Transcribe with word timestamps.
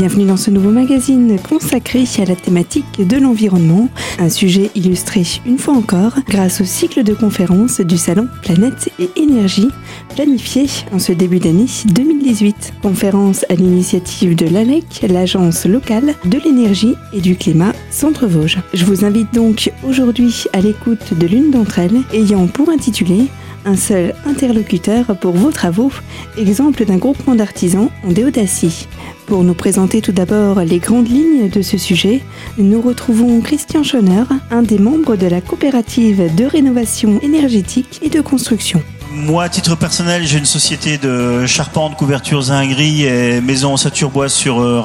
Bienvenue 0.00 0.24
dans 0.24 0.38
ce 0.38 0.50
nouveau 0.50 0.70
magazine 0.70 1.38
consacré 1.46 2.04
à 2.16 2.24
la 2.24 2.34
thématique 2.34 3.06
de 3.06 3.18
l'environnement, 3.18 3.90
un 4.18 4.30
sujet 4.30 4.70
illustré 4.74 5.24
une 5.44 5.58
fois 5.58 5.74
encore 5.74 6.14
grâce 6.26 6.62
au 6.62 6.64
cycle 6.64 7.02
de 7.02 7.12
conférences 7.12 7.82
du 7.82 7.98
salon 7.98 8.26
Planète 8.40 8.90
et 8.98 9.10
Énergie 9.20 9.68
planifié 10.14 10.68
en 10.90 10.98
ce 10.98 11.12
début 11.12 11.38
d'année 11.38 11.66
2018. 11.84 12.72
Conférence 12.80 13.44
à 13.50 13.54
l'initiative 13.56 14.34
de 14.34 14.46
l'ALEC, 14.46 15.04
l'agence 15.06 15.66
locale 15.66 16.14
de 16.24 16.38
l'énergie 16.38 16.94
et 17.12 17.20
du 17.20 17.36
climat 17.36 17.74
Centre-Vosges. 17.90 18.56
Je 18.72 18.86
vous 18.86 19.04
invite 19.04 19.34
donc 19.34 19.70
aujourd'hui 19.86 20.44
à 20.54 20.62
l'écoute 20.62 21.12
de 21.12 21.26
l'une 21.26 21.50
d'entre 21.50 21.78
elles 21.78 22.00
ayant 22.14 22.46
pour 22.46 22.70
intitulé 22.70 23.26
un 23.64 23.76
seul 23.76 24.14
interlocuteur 24.26 25.16
pour 25.18 25.32
vos 25.32 25.50
travaux, 25.50 25.92
exemple 26.38 26.84
d'un 26.84 26.96
groupement 26.96 27.34
d'artisans 27.34 27.90
en 28.04 28.12
déodacie. 28.12 28.88
Pour 29.26 29.44
nous 29.44 29.54
présenter 29.54 30.00
tout 30.00 30.12
d'abord 30.12 30.60
les 30.60 30.78
grandes 30.78 31.08
lignes 31.08 31.48
de 31.48 31.62
ce 31.62 31.78
sujet, 31.78 32.20
nous 32.58 32.80
retrouvons 32.80 33.40
Christian 33.40 33.82
Schoner, 33.82 34.24
un 34.50 34.62
des 34.62 34.78
membres 34.78 35.16
de 35.16 35.26
la 35.26 35.40
coopérative 35.40 36.34
de 36.34 36.44
rénovation 36.44 37.20
énergétique 37.22 38.00
et 38.02 38.08
de 38.08 38.20
construction. 38.20 38.82
Moi, 39.12 39.44
à 39.44 39.48
titre 39.48 39.76
personnel, 39.76 40.24
j'ai 40.24 40.38
une 40.38 40.44
société 40.44 40.96
de 40.96 41.44
charpente, 41.46 41.96
couvertures 41.96 42.50
à 42.52 42.64
gris 42.66 43.04
et 43.04 43.40
maison 43.40 43.74
en 43.74 44.08
bois 44.08 44.28
sur 44.28 44.60
euh. 44.60 44.82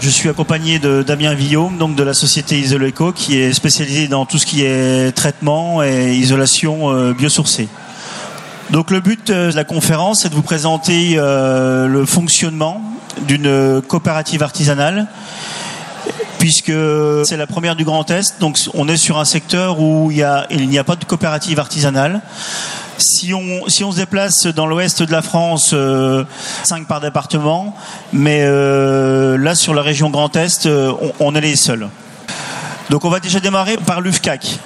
Je 0.00 0.10
suis 0.10 0.28
accompagné 0.28 0.78
de 0.78 1.02
Damien 1.02 1.32
Villaume, 1.32 1.78
donc 1.78 1.96
de 1.96 2.02
la 2.02 2.12
société 2.12 2.58
Isoleco, 2.58 3.12
qui 3.12 3.38
est 3.38 3.52
spécialisée 3.54 4.08
dans 4.08 4.26
tout 4.26 4.36
ce 4.36 4.44
qui 4.44 4.62
est 4.62 5.10
traitement 5.12 5.82
et 5.82 6.14
isolation 6.14 6.90
euh, 6.90 7.14
biosourcée. 7.14 7.68
Donc 8.70 8.90
le 8.90 9.00
but 9.00 9.30
euh, 9.30 9.50
de 9.50 9.56
la 9.56 9.64
conférence, 9.64 10.20
c'est 10.20 10.28
de 10.28 10.34
vous 10.34 10.42
présenter 10.42 11.14
euh, 11.16 11.86
le 11.88 12.04
fonctionnement 12.04 12.82
d'une 13.26 13.80
coopérative 13.88 14.42
artisanale, 14.42 15.06
puisque 16.46 16.72
c'est 17.24 17.36
la 17.36 17.48
première 17.48 17.74
du 17.74 17.84
Grand 17.84 18.08
Est. 18.08 18.38
Donc 18.38 18.56
on 18.74 18.86
est 18.86 18.96
sur 18.96 19.18
un 19.18 19.24
secteur 19.24 19.80
où 19.80 20.12
il, 20.12 20.68
n'y 20.68 20.78
a 20.78 20.84
pas 20.84 20.94
de 20.94 21.04
coopérative 21.04 21.58
artisanale. 21.58 22.20
Si 22.98 23.34
on, 23.34 23.42
on 23.64 23.68
se 23.68 23.96
déplace 23.96 24.46
dans 24.46 24.68
l'ouest 24.68 25.02
de 25.02 25.10
la 25.10 25.22
France, 25.22 25.72
euh, 25.72 26.22
5 26.62 26.86
par 26.86 27.00
département, 27.00 27.74
mais 28.12 28.42
euh, 28.44 29.36
là 29.36 29.56
sur 29.56 29.74
la 29.74 29.82
région 29.82 30.08
Grand 30.08 30.36
Est, 30.36 30.66
euh, 30.66 30.92
on, 31.18 31.34
est 31.34 31.40
les 31.40 31.56
seuls. 31.56 31.88
Donc 32.90 33.04
on 33.04 33.10
va 33.10 33.18
déjà 33.18 33.40
démarrer 33.40 33.76
par 33.76 34.00
l'UFCAC. 34.00 34.60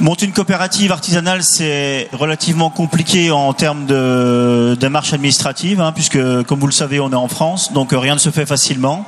Monter 0.00 0.26
une 0.26 0.32
coopérative 0.32 0.92
artisanale, 0.92 1.42
c'est 1.42 2.08
relativement 2.12 2.70
compliqué 2.70 3.32
en 3.32 3.52
termes 3.52 3.84
de 3.84 4.76
démarche 4.78 5.12
administrative, 5.12 5.80
hein, 5.80 5.90
puisque, 5.90 6.20
comme 6.44 6.60
vous 6.60 6.68
le 6.68 6.72
savez, 6.72 7.00
on 7.00 7.10
est 7.10 7.16
en 7.16 7.26
France, 7.26 7.72
donc 7.72 7.88
rien 7.90 8.14
ne 8.14 8.20
se 8.20 8.30
fait 8.30 8.46
facilement. 8.46 9.04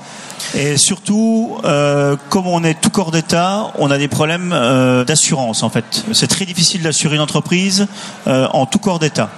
Et 0.55 0.77
surtout, 0.77 1.59
euh, 1.65 2.17
comme 2.29 2.49
on 2.49 2.65
est 2.65 2.75
tout 2.75 2.91
corps 2.91 3.13
d'État, 3.13 3.73
on 3.79 3.89
a 3.93 3.99
des 3.99 4.09
problèmes 4.09 4.53
euh, 4.53 5.05
d'assurance 5.05 5.63
en 5.63 5.71
fait. 5.71 6.05
C'est 6.13 6.27
très 6.27 6.45
difficile 6.45 6.83
d'assurer 6.83 7.15
une 7.15 7.23
entreprise 7.23 7.87
euh, 8.27 8.49
en 8.53 8.67
tout 8.67 8.79
corps 8.79 8.99
d'État. 8.99 9.31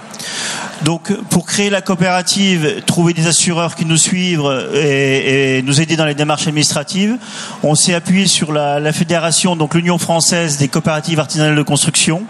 Donc, 0.83 1.13
pour 1.29 1.45
créer 1.45 1.69
la 1.69 1.81
coopérative, 1.81 2.83
trouver 2.85 3.13
des 3.13 3.27
assureurs 3.27 3.75
qui 3.75 3.85
nous 3.85 3.97
suivent 3.97 4.69
et, 4.73 5.57
et 5.57 5.61
nous 5.61 5.79
aider 5.79 5.95
dans 5.95 6.05
les 6.05 6.15
démarches 6.15 6.47
administratives, 6.47 7.17
on 7.63 7.75
s'est 7.75 7.93
appuyé 7.93 8.27
sur 8.27 8.51
la, 8.51 8.79
la 8.79 8.91
fédération, 8.91 9.55
donc 9.55 9.75
l'Union 9.75 9.97
française 9.97 10.57
des 10.57 10.67
coopératives 10.67 11.19
artisanales 11.19 11.55
de 11.55 11.61
construction, 11.61 12.23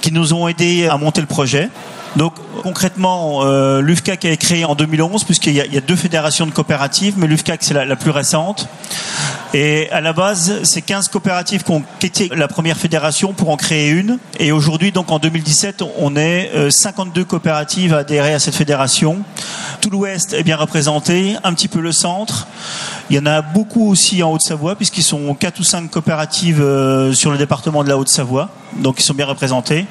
qui 0.00 0.12
nous 0.12 0.32
ont 0.34 0.48
aidés 0.48 0.88
à 0.88 0.96
monter 0.96 1.20
le 1.20 1.26
projet. 1.26 1.68
Donc 2.16 2.34
concrètement, 2.62 3.44
euh, 3.44 3.80
l'UFCAC 3.80 4.24
a 4.24 4.30
été 4.30 4.36
créé 4.36 4.64
en 4.64 4.74
2011 4.74 5.24
puisqu'il 5.24 5.54
y, 5.54 5.60
a 5.60 5.80
deux 5.80 5.96
fédérations 5.96 6.46
de 6.46 6.50
coopératives, 6.50 7.14
mais 7.16 7.26
l'UFCAC 7.26 7.62
c'est 7.62 7.74
la, 7.74 7.96
plus 7.96 8.10
récente. 8.10 8.68
Et 9.52 9.90
à 9.90 10.00
la 10.00 10.12
base, 10.12 10.60
c'est 10.62 10.82
15 10.82 11.08
coopératives 11.08 11.64
qui 11.64 11.70
ont 11.72 11.82
quitté 11.98 12.30
la 12.34 12.46
première 12.46 12.76
fédération 12.76 13.32
pour 13.32 13.50
en 13.50 13.56
créer 13.56 13.88
une. 13.90 14.18
Et 14.38 14.52
aujourd'hui, 14.52 14.92
donc 14.92 15.10
en 15.10 15.18
2017, 15.18 15.82
on 15.98 16.14
est 16.16 16.70
52 16.70 17.20
euh, 17.20 17.24
coopératives 17.24 17.94
adhérées 17.94 18.34
à 18.34 18.38
cette 18.38 18.54
fédération. 18.54 19.18
Tout 19.80 19.90
l'Ouest 19.90 20.34
est 20.34 20.44
bien 20.44 20.56
représenté, 20.56 21.36
un 21.42 21.52
petit 21.54 21.68
peu 21.68 21.80
le 21.80 21.92
centre. 21.92 22.46
Il 23.08 23.16
y 23.16 23.18
en 23.18 23.26
a 23.26 23.42
beaucoup 23.42 23.88
aussi 23.88 24.22
en 24.22 24.32
Haute-Savoie 24.32 24.76
puisqu'ils 24.76 25.02
sont 25.02 25.34
4 25.34 25.58
ou 25.58 25.64
5 25.64 25.90
coopératives 25.90 26.60
euh, 26.60 27.12
sur 27.12 27.32
le 27.32 27.38
département 27.38 27.82
de 27.82 27.88
la 27.88 27.96
Haute-Savoie, 27.96 28.50
donc 28.76 29.00
ils 29.00 29.04
sont 29.04 29.14
bien 29.14 29.26
représentés. 29.26 29.86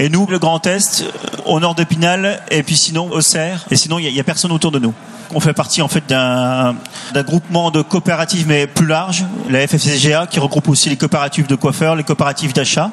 Et 0.00 0.08
nous, 0.08 0.26
le 0.26 0.38
Grand 0.38 0.64
Est, 0.64 1.04
au 1.44 1.58
nord 1.58 1.74
d'Épinal, 1.74 2.40
et 2.52 2.62
puis 2.62 2.76
sinon 2.76 3.10
au 3.10 3.20
Cerf, 3.20 3.66
et 3.68 3.74
sinon 3.74 3.98
il 3.98 4.12
n'y 4.12 4.20
a, 4.20 4.22
personne 4.22 4.52
autour 4.52 4.70
de 4.70 4.78
nous. 4.78 4.94
On 5.34 5.40
fait 5.40 5.52
partie 5.52 5.82
en 5.82 5.88
fait 5.88 6.06
d'un 6.08 6.76
groupement 7.16 7.72
de 7.72 7.82
coopératives 7.82 8.46
mais 8.46 8.68
plus 8.68 8.86
large, 8.86 9.24
la 9.50 9.66
FFCGA, 9.66 10.28
qui 10.28 10.38
regroupe 10.38 10.68
aussi 10.68 10.88
les 10.88 10.96
coopératives 10.96 11.48
de 11.48 11.56
coiffeurs, 11.56 11.96
les 11.96 12.04
coopératives 12.04 12.52
d'achat. 12.52 12.92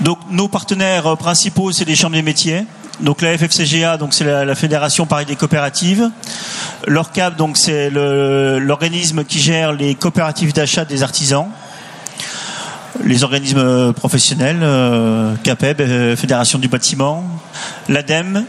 Donc 0.00 0.18
nos 0.30 0.46
partenaires 0.46 1.16
principaux, 1.16 1.72
c'est 1.72 1.84
les 1.84 1.96
chambres 1.96 2.14
des 2.14 2.22
métiers. 2.22 2.64
Donc 3.00 3.20
la 3.20 3.36
FFCGA, 3.36 3.96
donc 3.96 4.14
c'est 4.14 4.24
la, 4.24 4.54
fédération 4.54 5.04
Paris 5.04 5.26
des 5.26 5.34
coopératives. 5.36 6.10
L'ORCAP, 6.86 7.34
donc 7.36 7.56
c'est 7.56 7.90
l'organisme 7.90 9.24
qui 9.24 9.40
gère 9.40 9.72
les 9.72 9.96
coopératives 9.96 10.52
d'achat 10.52 10.84
des 10.84 11.02
artisans 11.02 11.48
les 13.08 13.24
organismes 13.24 13.92
professionnels, 13.94 14.60
euh, 14.62 15.34
CAPEB, 15.42 15.80
euh, 15.80 16.16
Fédération 16.16 16.58
du 16.58 16.68
bâtiment, 16.68 17.24
l'ADEME. 17.88 18.44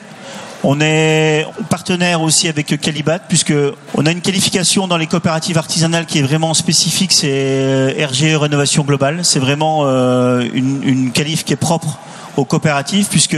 On 0.66 0.82
est 0.82 1.48
partenaire 1.70 2.22
aussi 2.22 2.50
avec 2.50 2.80
Calibat 2.82 3.20
puisque 3.20 3.54
on 3.96 4.06
a 4.06 4.12
une 4.12 4.20
qualification 4.20 4.90
dans 4.90 4.98
les 4.98 5.08
coopératives 5.08 5.58
artisanales 5.58 6.06
qui 6.06 6.20
est 6.20 6.22
vraiment 6.22 6.54
spécifique, 6.54 7.14
c'est 7.14 7.30
euh, 7.32 8.06
RGE 8.06 8.36
Rénovation 8.36 8.84
Globale. 8.84 9.20
C'est 9.24 9.40
vraiment 9.40 9.86
une, 9.86 10.84
une 10.84 11.12
qualif 11.14 11.46
qui 11.46 11.54
est 11.54 11.56
propre 11.56 11.98
aux 12.36 12.44
coopératives 12.44 13.08
puisque 13.10 13.38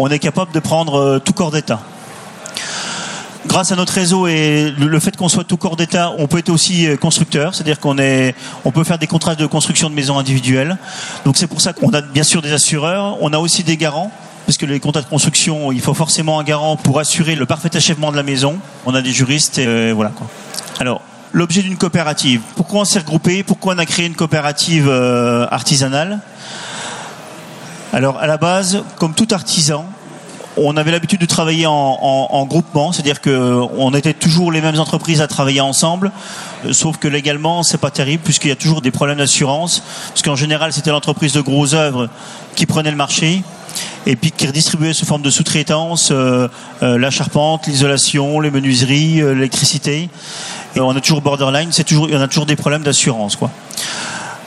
on 0.00 0.08
est 0.08 0.18
capable 0.18 0.50
de 0.52 0.58
prendre 0.58 1.20
tout 1.20 1.32
corps 1.32 1.52
d'État 1.52 1.80
grâce 3.46 3.72
à 3.72 3.76
notre 3.76 3.92
réseau 3.92 4.26
et 4.26 4.72
le 4.76 5.00
fait 5.00 5.16
qu'on 5.16 5.28
soit 5.28 5.44
tout 5.44 5.56
corps 5.56 5.76
d'État, 5.76 6.12
on 6.18 6.26
peut 6.26 6.38
être 6.38 6.50
aussi 6.50 6.86
euh, 6.86 6.96
constructeur, 6.96 7.54
c'est-à-dire 7.54 7.80
qu'on 7.80 7.98
est, 7.98 8.34
on 8.64 8.72
peut 8.72 8.84
faire 8.84 8.98
des 8.98 9.06
contrats 9.06 9.34
de 9.34 9.46
construction 9.46 9.88
de 9.88 9.94
maisons 9.94 10.18
individuelles. 10.18 10.76
Donc 11.24 11.36
c'est 11.36 11.46
pour 11.46 11.60
ça 11.60 11.72
qu'on 11.72 11.90
a 11.90 12.02
bien 12.02 12.22
sûr 12.22 12.42
des 12.42 12.52
assureurs, 12.52 13.16
on 13.20 13.32
a 13.32 13.38
aussi 13.38 13.64
des 13.64 13.76
garants. 13.76 14.10
Parce 14.46 14.58
que 14.58 14.66
les 14.66 14.78
contrats 14.78 15.02
de 15.02 15.08
construction, 15.08 15.72
il 15.72 15.80
faut 15.80 15.92
forcément 15.92 16.38
un 16.38 16.44
garant 16.44 16.76
pour 16.76 17.00
assurer 17.00 17.34
le 17.34 17.46
parfait 17.46 17.74
achèvement 17.76 18.12
de 18.12 18.16
la 18.16 18.22
maison. 18.22 18.60
On 18.84 18.94
a 18.94 19.02
des 19.02 19.10
juristes 19.10 19.58
et 19.58 19.66
euh, 19.66 19.92
voilà. 19.92 20.12
Alors, 20.78 21.02
l'objet 21.32 21.62
d'une 21.62 21.76
coopérative. 21.76 22.42
Pourquoi 22.54 22.82
on 22.82 22.84
s'est 22.84 23.00
regroupé? 23.00 23.42
Pourquoi 23.42 23.74
on 23.74 23.78
a 23.78 23.86
créé 23.86 24.06
une 24.06 24.14
coopérative 24.14 24.88
euh, 24.88 25.48
artisanale? 25.50 26.20
Alors, 27.92 28.18
à 28.18 28.28
la 28.28 28.36
base, 28.36 28.84
comme 28.98 29.14
tout 29.14 29.26
artisan, 29.32 29.84
on 30.56 30.76
avait 30.76 30.90
l'habitude 30.90 31.20
de 31.20 31.26
travailler 31.26 31.66
en, 31.66 32.46
groupement, 32.46 32.92
c'est-à-dire 32.92 33.20
qu'on 33.20 33.94
était 33.94 34.14
toujours 34.14 34.52
les 34.52 34.60
mêmes 34.60 34.78
entreprises 34.78 35.20
à 35.20 35.26
travailler 35.26 35.60
ensemble, 35.60 36.12
euh, 36.64 36.72
sauf 36.72 36.96
que 36.96 37.08
légalement 37.08 37.62
c'est 37.62 37.78
pas 37.78 37.90
terrible 37.90 38.22
puisqu'il 38.22 38.48
y 38.48 38.52
a 38.52 38.56
toujours 38.56 38.80
des 38.80 38.90
problèmes 38.90 39.18
d'assurance, 39.18 39.82
parce 40.08 40.22
qu'en 40.22 40.36
général 40.36 40.72
c'était 40.72 40.90
l'entreprise 40.90 41.32
de 41.32 41.40
gros 41.40 41.74
œuvres 41.74 42.08
qui 42.54 42.66
prenait 42.66 42.90
le 42.90 42.96
marché 42.96 43.42
et 44.06 44.16
puis 44.16 44.30
qui 44.30 44.46
redistribuait 44.46 44.92
sous 44.92 45.04
forme 45.04 45.22
de 45.22 45.30
sous-traitance 45.30 46.10
euh, 46.10 46.48
euh, 46.82 46.98
la 46.98 47.10
charpente, 47.10 47.66
l'isolation, 47.66 48.40
les 48.40 48.50
menuiseries, 48.50 49.16
l'électricité. 49.16 50.08
Et 50.74 50.80
on 50.80 50.90
a 50.90 51.00
toujours 51.00 51.22
borderline, 51.22 51.70
c'est 51.72 51.84
toujours, 51.84 52.08
en 52.12 52.20
a 52.20 52.28
toujours 52.28 52.46
des 52.46 52.56
problèmes 52.56 52.82
d'assurance. 52.82 53.36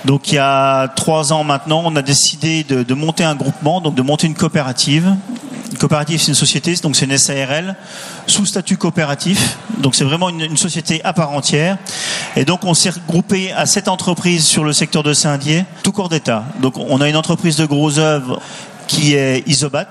Donc 0.06 0.32
il 0.32 0.36
y 0.36 0.40
a 0.40 0.88
trois 0.88 1.34
ans 1.34 1.44
maintenant, 1.44 1.82
on 1.86 1.96
a 1.96 2.02
décidé 2.02 2.64
de, 2.64 2.94
monter 2.94 3.24
un 3.24 3.36
groupement, 3.36 3.82
donc 3.82 3.96
de 3.96 4.02
monter 4.02 4.28
une 4.28 4.34
coopérative 4.36 5.14
une 5.72 5.78
coopérative, 5.78 6.20
c'est 6.20 6.30
une 6.30 6.36
société, 6.36 6.74
donc 6.76 6.96
c'est 6.96 7.06
une 7.06 7.18
SARL 7.18 7.76
sous 8.28 8.46
statut 8.46 8.78
coopératif. 8.78 9.58
Donc 9.78 9.96
c'est 9.96 10.04
vraiment 10.04 10.30
une, 10.30 10.58
société 10.58 11.02
à 11.04 11.14
part 11.14 11.32
entière. 11.32 11.78
Et 12.36 12.46
donc 12.46 12.64
on 12.64 12.74
s'est 12.74 12.90
regroupé 12.90 13.52
à 13.52 13.66
cette 13.66 13.88
entreprise 13.88 14.46
sur 14.46 14.64
le 14.64 14.74
secteur 14.74 15.04
de 15.04 15.14
Saint-Dié, 15.14 15.66
tout 15.84 15.92
corps 15.92 16.10
d'État. 16.10 16.44
Donc 16.62 16.78
on 16.78 17.02
a 17.02 17.10
une 17.10 17.16
entreprise 17.16 17.56
de 17.56 17.66
gros 17.66 18.00
œuvres 18.00 18.42
qui 18.88 19.14
est 19.14 19.48
Isobat, 19.48 19.90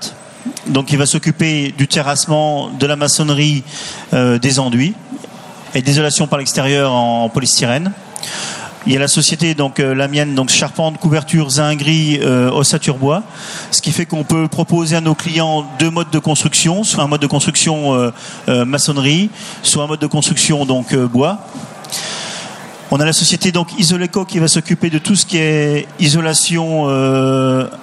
donc 0.67 0.87
qui 0.87 0.95
va 0.95 1.05
s'occuper 1.05 1.73
du 1.77 1.87
terrassement, 1.87 2.69
de 2.69 2.85
la 2.85 2.95
maçonnerie, 2.95 3.63
euh, 4.13 4.37
des 4.37 4.59
enduits 4.59 4.93
et 5.73 5.81
d'isolation 5.81 6.27
par 6.27 6.39
l'extérieur 6.39 6.91
en 6.91 7.29
polystyrène. 7.29 7.91
Il 8.89 8.93
y 8.93 8.95
a 8.95 8.99
la 8.99 9.07
société, 9.07 9.53
donc 9.53 9.79
euh, 9.79 9.93
la 9.93 10.07
mienne, 10.07 10.33
donc 10.33 10.49
charpente, 10.49 10.97
couverture, 10.97 11.47
zinc 11.47 11.77
gris, 11.77 12.17
euh, 12.23 12.49
ossature 12.49 12.97
bois. 12.97 13.21
Ce 13.69 13.83
qui 13.83 13.91
fait 13.91 14.07
qu'on 14.07 14.23
peut 14.23 14.47
proposer 14.47 14.95
à 14.95 14.99
nos 14.99 15.13
clients 15.13 15.63
deux 15.77 15.91
modes 15.91 16.09
de 16.09 16.17
construction, 16.17 16.83
soit 16.83 17.03
un 17.03 17.07
mode 17.07 17.21
de 17.21 17.27
construction 17.27 17.93
euh, 18.47 18.65
maçonnerie, 18.65 19.29
soit 19.61 19.83
un 19.83 19.85
mode 19.85 19.99
de 19.99 20.07
construction 20.07 20.65
bois. 20.65 21.37
On 22.89 22.99
a 22.99 23.05
la 23.05 23.13
société 23.13 23.51
donc 23.51 23.77
Isoleco 23.77 24.25
qui 24.25 24.39
va 24.39 24.47
s'occuper 24.47 24.89
de 24.89 24.97
tout 24.97 25.15
ce 25.15 25.27
qui 25.27 25.37
est 25.37 25.85
isolation 25.99 26.87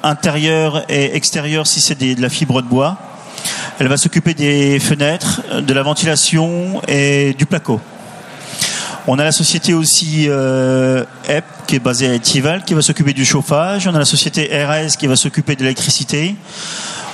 intérieure 0.02 0.82
et 0.88 1.14
extérieure 1.14 1.68
si 1.68 1.80
c'est 1.80 1.96
de 1.96 2.20
la 2.20 2.28
fibre 2.28 2.62
de 2.62 2.66
bois. 2.66 2.98
Elle 3.78 3.86
va 3.86 3.96
s'occuper 3.96 4.34
des 4.34 4.80
fenêtres, 4.80 5.42
de 5.60 5.72
la 5.72 5.84
ventilation 5.84 6.82
et 6.88 7.32
du 7.38 7.46
placo. 7.46 7.80
On 9.08 9.20
a 9.20 9.24
la 9.24 9.30
société 9.30 9.72
aussi 9.72 10.26
euh, 10.28 11.04
EP 11.28 11.44
qui 11.68 11.76
est 11.76 11.80
basée 11.80 12.08
à 12.08 12.14
Etival 12.14 12.64
qui 12.64 12.74
va 12.74 12.82
s'occuper 12.82 13.12
du 13.12 13.24
chauffage. 13.24 13.86
On 13.86 13.94
a 13.94 13.98
la 14.00 14.04
société 14.04 14.50
RS 14.64 14.96
qui 14.96 15.06
va 15.06 15.14
s'occuper 15.14 15.54
de 15.54 15.62
l'électricité. 15.62 16.34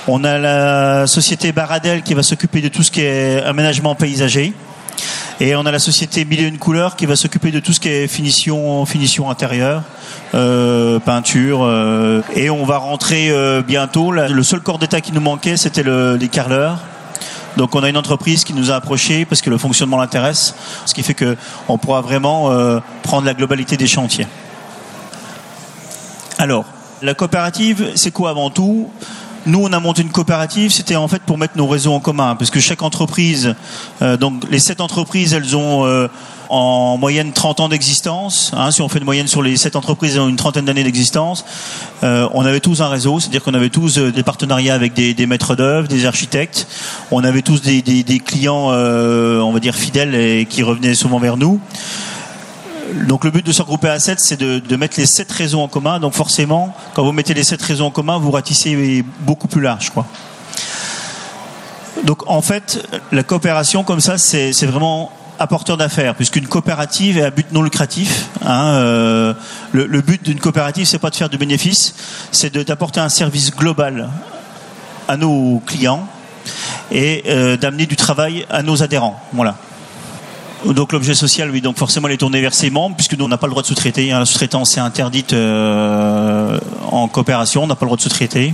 On 0.07 0.23
a 0.23 0.39
la 0.39 1.05
société 1.05 1.51
Baradel 1.51 2.01
qui 2.01 2.15
va 2.15 2.23
s'occuper 2.23 2.61
de 2.61 2.69
tout 2.69 2.81
ce 2.81 2.89
qui 2.89 3.01
est 3.01 3.43
aménagement 3.43 3.93
paysager. 3.93 4.53
Et 5.39 5.55
on 5.55 5.65
a 5.67 5.71
la 5.71 5.79
société 5.79 6.25
Mille 6.25 6.41
et 6.41 6.47
une 6.47 6.57
couleurs 6.57 6.95
qui 6.95 7.05
va 7.05 7.15
s'occuper 7.15 7.51
de 7.51 7.59
tout 7.59 7.73
ce 7.73 7.79
qui 7.79 7.89
est 7.89 8.07
finition, 8.07 8.85
finition 8.85 9.29
intérieure, 9.29 9.83
euh, 10.33 10.99
peinture. 10.99 11.63
euh, 11.63 12.21
et 12.35 12.49
on 12.49 12.65
va 12.65 12.77
rentrer 12.77 13.29
euh, 13.29 13.61
bientôt. 13.61 14.11
Le 14.11 14.43
seul 14.43 14.61
corps 14.61 14.79
d'état 14.79 14.99
qui 14.99 15.11
nous 15.11 15.21
manquait, 15.21 15.57
c'était 15.57 15.83
le, 15.83 16.15
les 16.15 16.27
carreleurs. 16.27 16.79
Donc 17.57 17.75
on 17.75 17.83
a 17.83 17.89
une 17.89 17.97
entreprise 17.97 18.43
qui 18.43 18.53
nous 18.53 18.71
a 18.71 18.75
approchés 18.75 19.25
parce 19.25 19.41
que 19.41 19.49
le 19.49 19.57
fonctionnement 19.57 19.97
l'intéresse, 19.97 20.55
ce 20.85 20.93
qui 20.93 21.03
fait 21.03 21.13
que 21.13 21.37
on 21.67 21.77
pourra 21.77 22.01
vraiment 22.01 22.51
euh, 22.51 22.79
prendre 23.03 23.25
la 23.25 23.33
globalité 23.33 23.77
des 23.77 23.87
chantiers. 23.87 24.27
Alors, 26.39 26.65
la 27.01 27.13
coopérative, 27.13 27.91
c'est 27.95 28.11
quoi 28.11 28.31
avant 28.31 28.49
tout? 28.49 28.89
Nous, 29.45 29.59
on 29.61 29.73
a 29.73 29.79
monté 29.79 30.01
une 30.01 30.11
coopérative, 30.11 30.71
c'était 30.71 30.95
en 30.95 31.07
fait 31.07 31.21
pour 31.21 31.37
mettre 31.37 31.57
nos 31.57 31.67
réseaux 31.67 31.93
en 31.93 31.99
commun, 31.99 32.35
parce 32.35 32.49
que 32.49 32.61
chaque 32.61 32.81
entreprise, 32.81 33.55
euh, 34.01 34.15
donc 34.15 34.43
les 34.49 34.59
sept 34.59 34.79
entreprises, 34.79 35.33
elles 35.33 35.55
ont 35.55 35.85
euh, 35.85 36.07
en 36.53 36.97
moyenne 36.99 37.33
30 37.33 37.61
ans 37.61 37.69
d'existence. 37.69 38.51
hein, 38.55 38.69
si 38.69 38.83
on 38.83 38.87
fait 38.87 38.99
une 38.99 39.05
moyenne 39.05 39.25
sur 39.25 39.41
les 39.41 39.57
sept 39.57 39.75
entreprises, 39.75 40.15
elles 40.15 40.21
ont 40.21 40.29
une 40.29 40.35
trentaine 40.35 40.65
d'années 40.65 40.83
d'existence. 40.83 41.45
Euh, 42.03 42.29
on 42.33 42.45
avait 42.45 42.59
tous 42.59 42.81
un 42.81 42.89
réseau, 42.89 43.19
c'est-à-dire 43.19 43.41
qu'on 43.41 43.55
avait 43.55 43.71
tous 43.71 43.97
euh, 43.97 44.11
des 44.11 44.21
partenariats 44.21 44.75
avec 44.75 44.93
des, 44.93 45.25
maîtres 45.25 45.55
d'œuvre, 45.55 45.87
des 45.87 46.05
architectes. 46.05 46.67
On 47.09 47.23
avait 47.23 47.41
tous 47.41 47.63
des, 47.63 47.81
clients, 48.23 48.67
euh, 48.71 49.39
on 49.39 49.51
va 49.51 49.59
dire 49.59 49.73
fidèles 49.73 50.13
et 50.13 50.45
qui 50.47 50.61
revenaient 50.61 50.93
souvent 50.93 51.17
vers 51.17 51.37
nous. 51.37 51.59
Donc 53.07 53.23
le 53.23 53.31
but 53.31 53.43
de 53.43 53.51
se 53.51 53.63
regrouper 53.63 53.89
à 53.89 53.97
7, 53.97 54.19
c'est 54.19 54.39
de, 54.39 54.59
de 54.59 54.75
mettre 54.75 54.99
les 54.99 55.07
sept 55.07 55.31
réseaux 55.31 55.59
en 55.59 55.67
commun. 55.67 55.99
Donc 55.99 56.13
forcément, 56.13 56.75
quand 56.93 57.03
vous 57.03 57.13
mettez 57.13 57.33
les 57.33 57.43
sept 57.43 57.63
réseaux 57.63 57.85
en 57.85 57.91
commun, 57.91 58.19
vous 58.19 58.29
ratissez 58.29 59.03
beaucoup 59.21 59.47
plus 59.47 59.61
large. 59.61 59.89
Quoi. 59.89 60.05
Donc 62.03 62.29
en 62.29 62.43
fait, 62.43 62.87
la 63.11 63.23
coopération 63.23 63.83
comme 63.83 64.01
ça, 64.01 64.19
c'est 64.19 64.65
vraiment 64.67 65.11
apporteur 65.39 65.77
d'affaires, 65.77 66.15
puisqu'une 66.15 66.47
coopérative 66.47 67.17
est 67.17 67.23
à 67.23 67.31
but 67.31 67.51
non 67.51 67.61
lucratif. 67.61 68.29
hein, 68.45 68.75
euh, 68.75 69.33
le, 69.71 70.01
but 70.01 70.23
d'une 70.23 70.39
coopérative, 70.39 70.85
c'est 70.85 70.99
pas 70.99 71.09
de 71.09 71.15
faire 71.15 71.29
du 71.29 71.37
bénéfice, 71.37 71.95
c'est 72.31 72.55
d'apporter 72.55 72.99
un 72.99 73.09
service 73.09 73.51
global 73.55 74.09
à 75.07 75.17
nos 75.17 75.61
clients 75.65 76.07
et 76.91 77.23
euh, 77.27 77.57
d'amener 77.57 77.85
du 77.85 77.95
travail 77.95 78.45
à 78.49 78.63
nos 78.63 78.83
adhérents. 78.83 79.21
Voilà. 79.33 79.55
Donc 80.65 80.93
l'objet 80.93 81.13
social, 81.13 81.51
oui, 81.51 81.59
donc 81.59 81.77
forcément 81.77 82.07
il 82.07 82.13
est 82.13 82.17
tourné 82.17 82.39
vers 82.39 82.53
ses 82.53 82.69
membres, 82.69 82.95
puisque 82.95 83.17
nous 83.17 83.25
on 83.25 83.27
n'a 83.27 83.37
pas 83.37 83.47
le 83.47 83.51
droit 83.51 83.63
de 83.63 83.67
sous-traiter. 83.67 84.11
hein. 84.13 84.19
La 84.19 84.25
sous-traitance 84.25 84.77
est 84.77 84.81
interdite 84.81 85.33
euh, 85.33 86.57
en 86.89 87.09
coopération, 87.09 87.63
on 87.63 87.67
n'a 87.67 87.75
pas 87.75 87.85
le 87.85 87.87
droit 87.87 87.97
de 87.97 88.01
sous-traiter. 88.01 88.53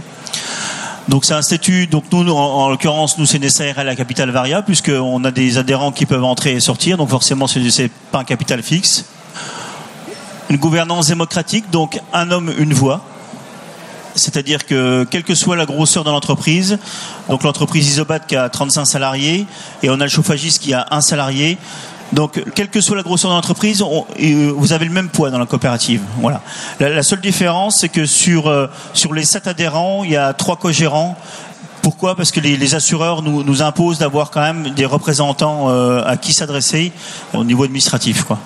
Donc 1.10 1.26
c'est 1.26 1.34
un 1.34 1.42
statut, 1.42 1.88
donc 1.88 2.04
nous, 2.12 2.32
en, 2.32 2.36
en 2.36 2.70
l'occurrence, 2.70 3.18
nous 3.18 3.26
c'est 3.26 3.38
une 3.38 3.50
SARL 3.50 3.90
à 3.90 3.96
capital 3.96 4.30
variable, 4.30 4.66
puisqu'on 4.66 5.24
a 5.24 5.32
des 5.32 5.58
adhérents 5.58 5.92
qui 5.92 6.06
peuvent 6.06 6.24
entrer 6.24 6.52
et 6.54 6.60
sortir, 6.60 6.98
donc 6.98 7.10
forcément 7.10 7.48
c'est 7.48 7.90
pas 8.12 8.20
un 8.20 8.24
capital 8.24 8.62
fixe. 8.62 9.06
Une 10.52 10.58
gouvernance 10.58 11.08
démocratique, 11.08 11.72
donc 11.72 12.00
un 12.14 12.30
homme, 12.30 12.54
une 12.60 12.76
voix. 12.76 13.02
C'est-à-dire 14.14 14.68
que 14.68 15.04
quelle 15.10 15.24
que 15.24 15.34
soit 15.34 15.56
la 15.56 15.66
grosseur 15.66 16.04
de 16.04 16.12
l'entreprise, 16.12 16.78
donc 17.28 17.42
l'entreprise 17.42 17.88
Isobat 17.88 18.20
qui 18.20 18.36
a 18.36 18.48
35 18.48 18.86
salariés 18.86 19.48
et 19.82 19.90
on 19.90 19.96
a 19.96 20.04
le 20.04 20.10
chauffagiste 20.10 20.62
qui 20.62 20.76
a 20.76 20.86
un 20.92 21.02
salarié. 21.02 21.58
Donc, 22.14 22.44
quelle 22.56 22.70
que 22.70 22.82
soit 22.82 22.96
la 22.96 23.04
grosseur 23.04 23.30
de 23.32 23.36
l'entreprise, 23.36 23.82
euh, 23.84 24.54
vous 24.56 24.74
avez 24.74 24.86
le 24.86 24.92
même 24.92 25.10
poids 25.10 25.30
dans 25.30 25.38
la 25.38 25.46
coopérative. 25.46 26.02
Voilà. 26.18 26.42
La, 26.80 27.04
seule 27.04 27.22
différence, 27.22 27.78
c'est 27.80 27.90
que 27.90 28.06
sur 28.06 28.48
euh, 28.48 28.68
sur 28.94 29.14
les 29.14 29.24
sept 29.24 29.48
adhérents, 29.48 30.04
il 30.04 30.12
y 30.12 30.18
a 30.18 30.34
trois 30.34 30.58
co-gérants. 30.58 31.18
Pourquoi? 31.82 32.16
Parce 32.16 32.32
que 32.32 32.40
les, 32.40 32.76
assureurs 32.76 33.22
nous, 33.22 33.44
nous 33.44 33.62
imposent 33.62 34.00
d'avoir 34.00 34.32
quand 34.32 34.42
même 34.42 34.72
des 34.72 34.86
représentants 34.86 35.70
euh, 35.70 36.04
à 36.06 36.18
qui 36.18 36.34
s'adresser 36.34 36.92
au 37.34 37.44
niveau 37.44 37.64
administratif, 37.64 38.24
quoi. 38.24 38.38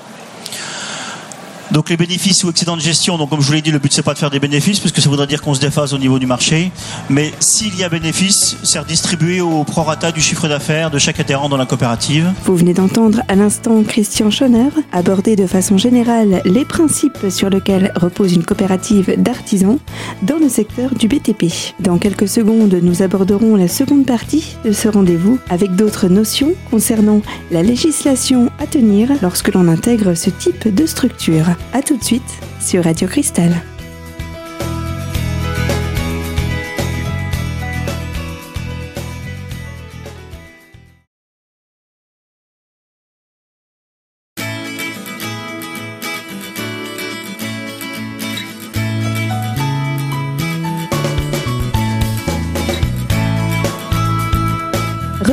Donc 1.74 1.90
les 1.90 1.98
bénéfices 1.98 2.44
ou 2.44 2.52
excédents 2.52 2.78
de 2.78 2.82
gestion, 2.82 3.18
donc 3.18 3.32
comme 3.32 3.42
je 3.42 3.48
vous 3.48 3.54
l'ai 3.54 3.62
dit, 3.64 3.72
le 3.72 3.80
but 3.80 3.92
c'est 3.92 4.04
pas 4.04 4.14
de 4.14 4.20
faire 4.20 4.30
des 4.30 4.40
bénéfices, 4.40 4.80
parce 4.80 4.92
que 4.92 5.02
ça 5.02 5.10
voudrait 5.10 5.26
dire 5.26 5.42
qu'on 5.42 5.56
se 5.56 5.60
déphase 5.60 5.96
au 5.96 5.98
niveau 5.98 6.20
du 6.20 6.28
marché. 6.28 6.72
Mais 7.10 7.32
s'il 7.40 7.76
y 7.76 7.84
a 7.84 7.90
bénéfice, 7.90 8.58
c'est 8.62 8.78
redistribué 8.78 9.42
au 9.42 9.64
prorata 9.64 10.12
du 10.12 10.22
chiffre 10.22 10.48
d'affaires 10.48 10.92
de 10.92 11.00
chaque 11.00 11.20
adhérent 11.20 11.50
dans 11.50 11.58
la 11.58 11.66
coopérative. 11.66 12.32
Vous 12.46 12.56
venez 12.56 12.76
d'entendre 12.76 13.22
à 13.28 13.34
l'instant 13.34 13.82
Christian 13.82 14.30
Schoner 14.30 14.70
aborder 14.92 15.36
de 15.36 15.48
façon 15.48 15.80
générale 15.80 16.44
les 16.46 16.64
principes 16.64 17.32
sur 17.32 17.50
lesquels 17.50 17.92
repose 17.96 18.34
une 18.34 18.46
coopérative 18.46 19.16
d'artisans 19.18 19.80
dans 20.22 20.38
le 20.38 20.50
secteur 20.50 20.94
du 20.94 21.08
BTP. 21.08 21.46
Dans 21.80 21.98
quelques 21.98 22.28
secondes, 22.28 22.78
nous 22.84 23.02
aborderons 23.02 23.56
la 23.56 23.68
seconde 23.68 24.06
partie 24.06 24.58
de 24.64 24.74
ce 24.74 24.90
rendez-vous 24.90 25.40
avec 25.50 25.76
d'autres 25.76 26.08
notions 26.08 26.54
concernant 26.70 27.24
la 27.50 27.64
législation 27.64 28.52
à 28.60 28.68
tenir 28.68 29.10
lorsque 29.24 29.52
l'on 29.52 29.68
intègre 29.68 30.14
ce 30.14 30.30
type 30.30 30.68
de 30.68 30.86
structure. 30.86 31.48
A 31.72 31.82
tout 31.82 31.98
de 31.98 32.04
suite 32.04 32.22
sur 32.60 32.84
Radio 32.84 33.08
Cristal. 33.08 33.73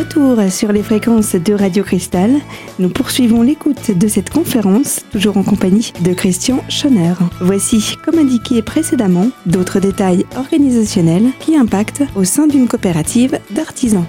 Retour 0.01 0.39
sur 0.51 0.73
les 0.73 0.83
fréquences 0.83 1.35
de 1.35 1.53
Radio 1.53 1.85
Cristal. 1.85 2.31
Nous 2.79 2.89
poursuivons 2.89 3.43
l'écoute 3.43 3.91
de 3.91 4.09
cette 4.09 4.31
conférence, 4.31 5.01
toujours 5.13 5.37
en 5.37 5.43
compagnie 5.43 5.93
de 6.01 6.15
Christian 6.15 6.65
Schoner. 6.71 7.13
Voici, 7.43 7.99
comme 8.03 8.19
indiqué 8.19 8.63
précédemment, 8.63 9.27
d'autres 9.45 9.79
détails 9.79 10.25
organisationnels 10.39 11.27
qui 11.39 11.55
impactent 11.55 12.03
au 12.15 12.25
sein 12.25 12.47
d'une 12.47 12.67
coopérative 12.67 13.41
d'artisans. 13.51 14.07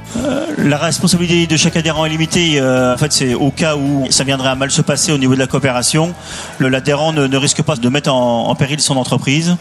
La 0.60 0.78
responsabilité 0.78 1.46
de 1.46 1.58
chaque 1.58 1.76
adhérent 1.76 2.06
est 2.06 2.10
limitée. 2.10 2.62
euh, 2.62 2.94
en 2.94 2.98
fait, 2.98 3.12
c'est 3.12 3.34
au 3.34 3.52
cas 3.52 3.76
où 3.76 4.06
ça 4.12 4.24
viendrait 4.24 4.48
à 4.48 4.56
mal 4.56 4.72
se 4.72 4.82
passer 4.82 5.12
au 5.12 5.18
niveau 5.18 5.34
de 5.34 5.40
la 5.40 5.48
coopération, 5.48 6.14
l'adhérent 6.62 7.12
ne, 7.12 7.28
ne 7.28 7.38
risque 7.38 7.64
pas 7.64 7.76
de 7.76 7.90
mettre 7.90 8.14
en 8.14 8.56
péril 8.56 8.80
son 8.80 8.96
entreprise. 8.96 9.58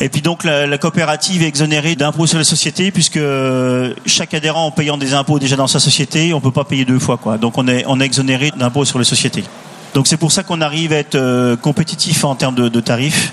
Et 0.00 0.08
puis 0.08 0.22
donc 0.22 0.44
la, 0.44 0.76
coopérative 0.78 1.42
est 1.42 1.46
exonérée 1.46 1.94
d'impôts 1.94 2.26
sur 2.26 2.38
les 2.38 2.44
sociétés 2.44 2.90
puisque 2.90 3.20
chaque 4.06 4.34
adhérent 4.34 4.66
en 4.66 4.70
payant 4.70 4.98
des 4.98 5.14
impôts 5.14 5.38
déjà 5.38 5.56
dans 5.56 5.66
sa 5.66 5.80
société, 5.80 6.34
on 6.34 6.40
peut 6.40 6.50
pas 6.50 6.64
payer 6.64 6.84
deux 6.84 6.98
fois 6.98 7.16
quoi. 7.16 7.38
Donc 7.38 7.58
on 7.58 7.68
est 7.68 7.84
on 7.86 8.00
exonéré 8.00 8.50
d'impôts 8.56 8.84
sur 8.84 8.98
les 8.98 9.04
sociétés. 9.04 9.44
Donc 9.94 10.08
c'est 10.08 10.16
pour 10.16 10.32
ça 10.32 10.42
qu'on 10.42 10.60
arrive 10.60 10.92
à 10.92 10.96
être 10.96 11.14
euh, 11.14 11.56
compétitif 11.56 12.24
en 12.24 12.34
termes 12.34 12.56
de, 12.56 12.80
tarifs 12.80 13.32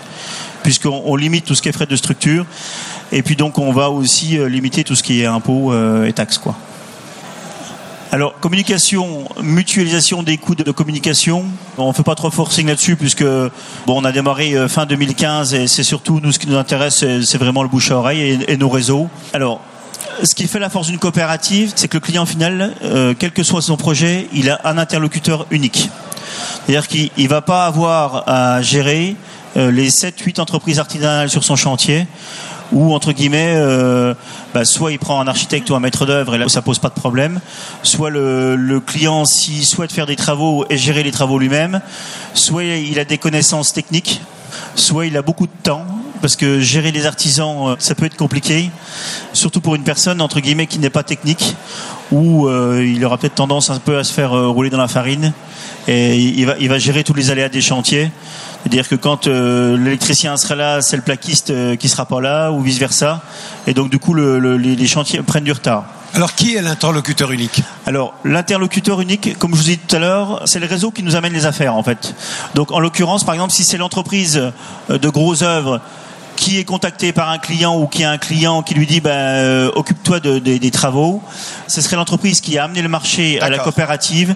puisqu'on 0.61 1.01
on 1.05 1.15
limite 1.15 1.45
tout 1.45 1.55
ce 1.55 1.61
qui 1.63 1.69
est 1.69 1.71
frais 1.71 1.87
de 1.87 1.95
structure 1.95 2.45
et 3.11 3.23
puis 3.23 3.35
donc 3.35 3.57
on 3.57 3.71
va 3.71 3.89
aussi 3.89 4.37
euh, 4.37 4.47
limiter 4.47 4.83
tout 4.83 4.95
ce 4.95 5.01
qui 5.01 5.21
est 5.21 5.25
impôts 5.25 5.73
euh, 5.73 6.05
et 6.05 6.13
taxes 6.13 6.37
quoi. 6.37 6.55
Alors, 8.13 8.37
communication, 8.41 9.23
mutualisation 9.41 10.21
des 10.21 10.37
coûts 10.37 10.53
de 10.53 10.69
communication. 10.71 11.45
On 11.77 11.87
ne 11.87 11.93
fait 11.93 12.03
pas 12.03 12.15
trop 12.15 12.29
forcing 12.29 12.67
là-dessus 12.67 12.97
puisque 12.97 13.23
bon, 13.23 13.47
on 13.87 14.03
a 14.03 14.11
démarré 14.11 14.53
euh, 14.53 14.67
fin 14.67 14.85
2015 14.85 15.53
et 15.53 15.65
c'est 15.67 15.83
surtout 15.83 16.19
nous 16.21 16.33
ce 16.33 16.39
qui 16.39 16.47
nous 16.47 16.57
intéresse, 16.57 17.05
c'est 17.23 17.37
vraiment 17.37 17.63
le 17.63 17.69
bouche 17.69 17.89
à 17.89 17.95
oreille 17.95 18.19
et, 18.19 18.51
et 18.51 18.57
nos 18.57 18.67
réseaux. 18.67 19.07
Alors, 19.31 19.61
ce 20.23 20.35
qui 20.35 20.47
fait 20.47 20.59
la 20.59 20.69
force 20.69 20.87
d'une 20.87 20.99
coopérative, 20.99 21.71
c'est 21.73 21.87
que 21.87 21.95
le 21.95 22.01
client 22.01 22.25
final, 22.25 22.73
euh, 22.83 23.13
quel 23.17 23.31
que 23.31 23.43
soit 23.43 23.61
son 23.61 23.77
projet, 23.77 24.27
il 24.33 24.49
a 24.49 24.59
un 24.65 24.77
interlocuteur 24.77 25.47
unique. 25.49 25.89
C'est-à-dire 26.65 26.89
qu'il 26.89 27.11
ne 27.17 27.27
va 27.29 27.41
pas 27.41 27.65
avoir 27.65 28.27
à 28.27 28.61
gérer 28.61 29.15
euh, 29.57 29.71
les 29.71 29.89
7-8 29.89 30.41
entreprises 30.41 30.79
artisanales 30.79 31.29
sur 31.29 31.43
son 31.43 31.55
chantier 31.55 32.07
ou 32.71 32.93
entre 32.93 33.11
guillemets, 33.11 33.53
euh, 33.55 34.13
bah, 34.53 34.65
soit 34.65 34.91
il 34.91 34.99
prend 34.99 35.19
un 35.19 35.27
architecte 35.27 35.69
ou 35.69 35.75
un 35.75 35.79
maître 35.79 36.05
d'œuvre 36.05 36.35
et 36.35 36.37
là 36.37 36.47
ça 36.49 36.61
pose 36.61 36.79
pas 36.79 36.89
de 36.89 36.93
problème, 36.93 37.39
soit 37.83 38.09
le, 38.09 38.55
le 38.55 38.79
client 38.79 39.25
s'il 39.25 39.65
souhaite 39.65 39.91
faire 39.91 40.05
des 40.05 40.15
travaux 40.15 40.65
et 40.69 40.77
gérer 40.77 41.03
les 41.03 41.11
travaux 41.11 41.39
lui-même, 41.39 41.81
soit 42.33 42.63
il 42.63 42.99
a 42.99 43.05
des 43.05 43.17
connaissances 43.17 43.73
techniques, 43.73 44.21
soit 44.75 45.05
il 45.05 45.17
a 45.17 45.21
beaucoup 45.21 45.47
de 45.47 45.51
temps 45.63 45.85
parce 46.21 46.35
que 46.35 46.59
gérer 46.59 46.91
les 46.91 47.05
artisans 47.05 47.69
euh, 47.69 47.75
ça 47.79 47.95
peut 47.95 48.05
être 48.05 48.17
compliqué, 48.17 48.71
surtout 49.33 49.61
pour 49.61 49.75
une 49.75 49.83
personne 49.83 50.21
entre 50.21 50.39
guillemets 50.39 50.67
qui 50.67 50.79
n'est 50.79 50.89
pas 50.89 51.03
technique 51.03 51.55
ou 52.11 52.47
euh, 52.47 52.85
il 52.85 53.03
aura 53.03 53.17
peut-être 53.17 53.35
tendance 53.35 53.69
un 53.69 53.79
peu 53.79 53.97
à 53.97 54.03
se 54.03 54.13
faire 54.13 54.33
euh, 54.33 54.47
rouler 54.47 54.69
dans 54.69 54.77
la 54.77 54.87
farine 54.87 55.33
et 55.87 56.17
il 56.17 56.45
va, 56.45 56.55
il 56.59 56.69
va 56.69 56.77
gérer 56.77 57.03
tous 57.03 57.13
les 57.15 57.31
aléas 57.31 57.49
des 57.49 57.61
chantiers. 57.61 58.11
C'est-à-dire 58.61 58.87
que 58.87 58.95
quand 58.95 59.25
euh, 59.25 59.75
l'électricien 59.75 60.37
sera 60.37 60.55
là, 60.55 60.81
c'est 60.81 60.95
le 60.95 61.01
plaquiste 61.01 61.77
qui 61.77 61.89
sera 61.89 62.05
pas 62.05 62.21
là, 62.21 62.51
ou 62.51 62.61
vice 62.61 62.77
versa. 62.77 63.23
Et 63.65 63.73
donc 63.73 63.89
du 63.89 63.97
coup, 63.97 64.13
le, 64.13 64.37
le- 64.37 64.57
les, 64.57 64.75
les 64.75 64.87
chantiers 64.87 65.23
prennent 65.23 65.43
du 65.43 65.51
retard. 65.51 65.85
Alors, 66.13 66.35
qui 66.35 66.55
est 66.55 66.61
l'interlocuteur 66.61 67.31
unique? 67.31 67.63
Alors, 67.85 68.13
l'interlocuteur 68.25 68.99
unique, 68.99 69.39
comme 69.39 69.55
je 69.55 69.61
vous 69.61 69.69
ai 69.69 69.75
dit 69.77 69.81
tout 69.87 69.95
à 69.95 69.99
l'heure, 69.99 70.41
c'est 70.43 70.59
le 70.59 70.67
réseau 70.67 70.91
qui 70.91 71.03
nous 71.03 71.15
amène 71.15 71.31
les 71.31 71.45
affaires, 71.45 71.73
en 71.73 71.83
fait. 71.83 72.13
Donc, 72.53 72.71
en 72.73 72.81
l'occurrence, 72.81 73.23
par 73.23 73.33
exemple, 73.33 73.53
si 73.53 73.63
c'est 73.63 73.77
l'entreprise 73.77 74.51
de 74.89 75.09
gros 75.09 75.41
œuvres 75.41 75.79
qui 76.35 76.59
est 76.59 76.63
contacté 76.63 77.11
par 77.11 77.29
un 77.29 77.37
client 77.37 77.77
ou 77.77 77.87
qui 77.87 78.03
a 78.03 78.11
un 78.11 78.17
client 78.17 78.63
qui 78.63 78.73
lui 78.73 78.85
dit 78.85 79.01
ben, 79.01 79.11
euh, 79.11 79.71
occupe-toi 79.75 80.19
des 80.19 80.71
travaux, 80.71 81.21
ce 81.67 81.81
serait 81.81 81.95
l'entreprise 81.95 82.41
qui 82.41 82.57
a 82.57 82.63
amené 82.63 82.81
le 82.81 82.89
marché 82.89 83.39
à 83.41 83.49
la 83.49 83.59
coopérative. 83.59 84.35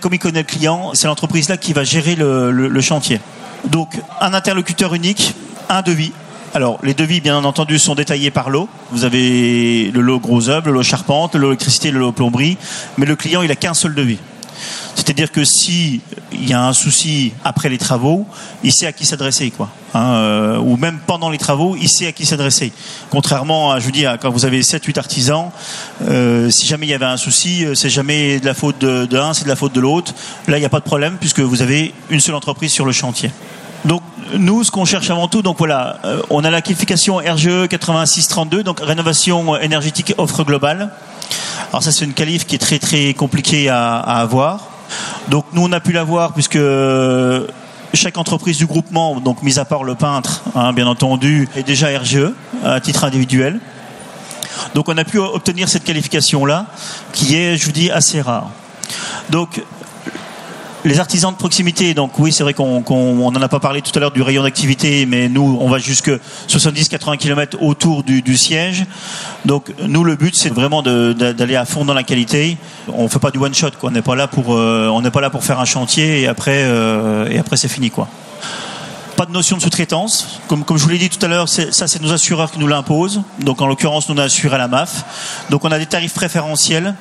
Comme 0.00 0.14
il 0.14 0.18
connaît 0.18 0.40
le 0.40 0.46
client, 0.46 0.90
c'est 0.94 1.06
l'entreprise 1.06 1.48
là 1.48 1.56
qui 1.56 1.72
va 1.72 1.84
gérer 1.84 2.14
le 2.16 2.80
chantier. 2.80 3.20
Donc 3.64 4.00
un 4.20 4.34
interlocuteur 4.34 4.94
unique, 4.94 5.34
un 5.68 5.82
devis 5.82 6.12
alors, 6.54 6.78
les 6.82 6.92
devis, 6.92 7.22
bien 7.22 7.42
entendu, 7.42 7.78
sont 7.78 7.94
détaillés 7.94 8.30
par 8.30 8.50
lot. 8.50 8.68
Vous 8.90 9.04
avez 9.04 9.90
le 9.90 10.02
lot 10.02 10.20
gros 10.20 10.50
œuvre, 10.50 10.66
le 10.66 10.74
lot 10.74 10.82
charpente, 10.82 11.34
le 11.34 11.40
lot 11.40 11.48
électricité, 11.48 11.90
le 11.90 11.98
lot 11.98 12.12
plomberie. 12.12 12.58
Mais 12.98 13.06
le 13.06 13.16
client, 13.16 13.40
il 13.40 13.50
a 13.50 13.56
qu'un 13.56 13.72
seul 13.72 13.94
devis. 13.94 14.18
C'est-à-dire 14.94 15.32
que 15.32 15.44
si 15.44 16.00
il 16.32 16.48
y 16.48 16.52
a 16.52 16.64
un 16.64 16.72
souci 16.72 17.32
après 17.44 17.68
les 17.68 17.78
travaux, 17.78 18.26
il 18.62 18.72
sait 18.72 18.86
à 18.86 18.92
qui 18.92 19.04
s'adresser, 19.04 19.50
quoi. 19.50 19.68
Hein, 19.94 20.14
euh, 20.14 20.56
ou 20.58 20.76
même 20.76 20.98
pendant 21.06 21.28
les 21.28 21.38
travaux, 21.38 21.76
il 21.78 21.88
sait 21.88 22.06
à 22.06 22.12
qui 22.12 22.24
s'adresser. 22.24 22.72
Contrairement 23.10 23.72
à, 23.72 23.78
je 23.78 23.84
vous 23.84 23.90
dis, 23.90 24.06
quand 24.20 24.30
vous 24.30 24.46
avez 24.46 24.62
7-8 24.62 24.98
artisans, 24.98 25.50
euh, 26.08 26.50
si 26.50 26.66
jamais 26.66 26.86
il 26.86 26.90
y 26.90 26.94
avait 26.94 27.04
un 27.04 27.16
souci, 27.16 27.64
euh, 27.64 27.74
c'est 27.74 27.90
jamais 27.90 28.40
de 28.40 28.46
la 28.46 28.54
faute 28.54 28.78
de, 28.78 29.04
de 29.06 29.20
c'est 29.34 29.44
de 29.44 29.48
la 29.48 29.56
faute 29.56 29.74
de 29.74 29.80
l'autre. 29.80 30.14
Là, 30.48 30.56
il 30.56 30.60
n'y 30.60 30.66
a 30.66 30.70
pas 30.70 30.80
de 30.80 30.84
problème 30.84 31.16
puisque 31.18 31.40
vous 31.40 31.62
avez 31.62 31.94
une 32.10 32.20
seule 32.20 32.34
entreprise 32.34 32.72
sur 32.72 32.86
le 32.86 32.92
chantier. 32.92 33.30
Donc 33.84 34.02
nous, 34.34 34.64
ce 34.64 34.70
qu'on 34.70 34.84
cherche 34.84 35.10
avant 35.10 35.28
tout, 35.28 35.42
donc 35.42 35.58
voilà, 35.58 35.98
on 36.30 36.44
a 36.44 36.50
la 36.50 36.62
qualification 36.62 37.16
RGE 37.16 37.66
8632, 37.68 38.62
donc 38.62 38.80
rénovation 38.80 39.58
énergétique 39.58 40.14
offre 40.16 40.44
globale. 40.44 40.90
Alors 41.70 41.82
ça, 41.82 41.92
c'est 41.92 42.04
une 42.04 42.14
qualif 42.14 42.46
qui 42.46 42.54
est 42.54 42.58
très 42.58 42.78
très 42.78 43.14
compliquée 43.14 43.68
à, 43.68 43.98
avoir. 43.98 44.68
Donc 45.28 45.46
nous, 45.52 45.62
on 45.64 45.72
a 45.72 45.80
pu 45.80 45.92
l'avoir 45.92 46.32
puisque 46.32 46.58
chaque 47.94 48.18
entreprise 48.18 48.58
du 48.58 48.66
groupement, 48.66 49.20
donc 49.20 49.42
mis 49.42 49.58
à 49.58 49.64
part 49.64 49.84
le 49.84 49.94
peintre, 49.94 50.42
hein, 50.54 50.72
bien 50.72 50.86
entendu, 50.86 51.48
est 51.56 51.62
déjà 51.62 51.88
RGE 51.98 52.32
à 52.64 52.80
titre 52.80 53.04
individuel. 53.04 53.60
Donc 54.74 54.88
on 54.88 54.96
a 54.96 55.04
pu 55.04 55.18
obtenir 55.18 55.68
cette 55.68 55.84
qualification-là, 55.84 56.66
qui 57.12 57.36
est, 57.36 57.56
je 57.56 57.66
vous 57.66 57.72
dis, 57.72 57.90
assez 57.90 58.20
rare. 58.20 58.50
Les 60.84 60.98
artisans 60.98 61.32
de 61.32 61.36
proximité, 61.36 61.94
donc 61.94 62.18
oui, 62.18 62.32
c'est 62.32 62.42
vrai 62.42 62.54
qu'on 62.54 63.30
n'en 63.30 63.42
a 63.42 63.48
pas 63.48 63.60
parlé 63.60 63.82
tout 63.82 63.92
à 63.94 64.00
l'heure 64.00 64.10
du 64.10 64.22
rayon 64.22 64.42
d'activité, 64.42 65.06
mais 65.06 65.28
nous, 65.28 65.58
on 65.60 65.68
va 65.68 65.78
jusque 65.78 66.10
70-80 66.48 67.18
km 67.18 67.58
autour 67.62 68.02
du, 68.02 68.36
siège. 68.36 68.84
Donc 69.44 69.72
nous, 69.86 70.02
le 70.02 70.16
but, 70.16 70.34
c'est 70.34 70.48
vraiment 70.48 70.82
d'aller 70.82 71.56
à 71.56 71.64
fond 71.64 71.84
dans 71.84 71.94
la 71.94 72.02
qualité. 72.02 72.56
On 72.88 73.08
fait 73.08 73.20
pas 73.20 73.30
du 73.30 73.38
one 73.38 73.54
shot, 73.54 73.70
quoi. 73.78 73.90
On 73.90 73.92
n'est 73.92 74.02
pas 74.02 74.16
là 74.16 74.26
pour, 74.26 74.54
euh, 74.54 74.90
faire 75.40 75.60
un 75.60 75.64
chantier 75.64 76.22
et 76.22 76.26
après, 76.26 76.64
euh, 76.64 77.28
et 77.30 77.38
après 77.38 77.56
c'est 77.56 77.68
fini, 77.68 77.90
quoi. 77.90 78.08
Pas 79.16 79.26
de 79.26 79.32
notion 79.32 79.56
de 79.58 79.62
sous-traitance. 79.62 80.40
Comme, 80.48 80.64
je 80.74 80.82
vous 80.82 80.88
l'ai 80.88 80.98
dit 80.98 81.10
tout 81.10 81.24
à 81.24 81.28
l'heure, 81.28 81.48
ça, 81.48 81.86
c'est 81.86 82.02
nos 82.02 82.12
assureurs 82.12 82.50
qui 82.50 82.58
nous 82.58 82.66
l'imposent. 82.66 83.22
Donc 83.40 83.60
en 83.60 83.66
l'occurrence, 83.66 84.08
nous 84.08 84.16
on 84.16 84.18
a 84.18 84.58
la 84.58 84.68
MAF. 84.68 85.44
Donc 85.50 85.64
on 85.64 85.70
a 85.70 85.78
des 85.78 85.86
tarifs 85.86 86.14
préférentiels 86.14 86.94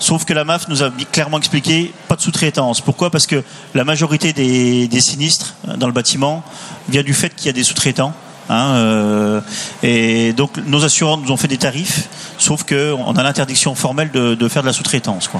Sauf 0.00 0.24
que 0.24 0.32
la 0.32 0.44
MAF 0.44 0.66
nous 0.68 0.82
a 0.82 0.90
clairement 1.12 1.36
expliqué 1.36 1.92
sous-traitance. 2.20 2.80
Pourquoi? 2.80 3.10
Parce 3.10 3.26
que 3.26 3.42
la 3.74 3.84
majorité 3.84 4.32
des, 4.32 5.00
sinistres 5.00 5.54
euh, 5.68 5.76
dans 5.76 5.86
le 5.86 5.92
bâtiment 5.92 6.42
vient 6.88 7.02
du 7.02 7.14
fait 7.14 7.34
qu'il 7.34 7.46
y 7.46 7.50
a 7.50 7.52
des 7.52 7.64
sous-traitants. 7.64 8.12
Hein, 8.48 8.74
euh, 8.74 9.40
et 9.84 10.32
donc 10.32 10.56
nos 10.66 10.84
assureurs 10.84 11.16
nous 11.16 11.30
ont 11.30 11.36
fait 11.36 11.46
des 11.46 11.56
tarifs, 11.56 12.08
sauf 12.36 12.64
qu'on 12.64 13.12
a 13.12 13.22
l'interdiction 13.22 13.76
formelle 13.76 14.10
de, 14.10 14.34
de, 14.34 14.48
faire 14.48 14.62
de 14.62 14.66
la 14.66 14.72
sous-traitance. 14.72 15.30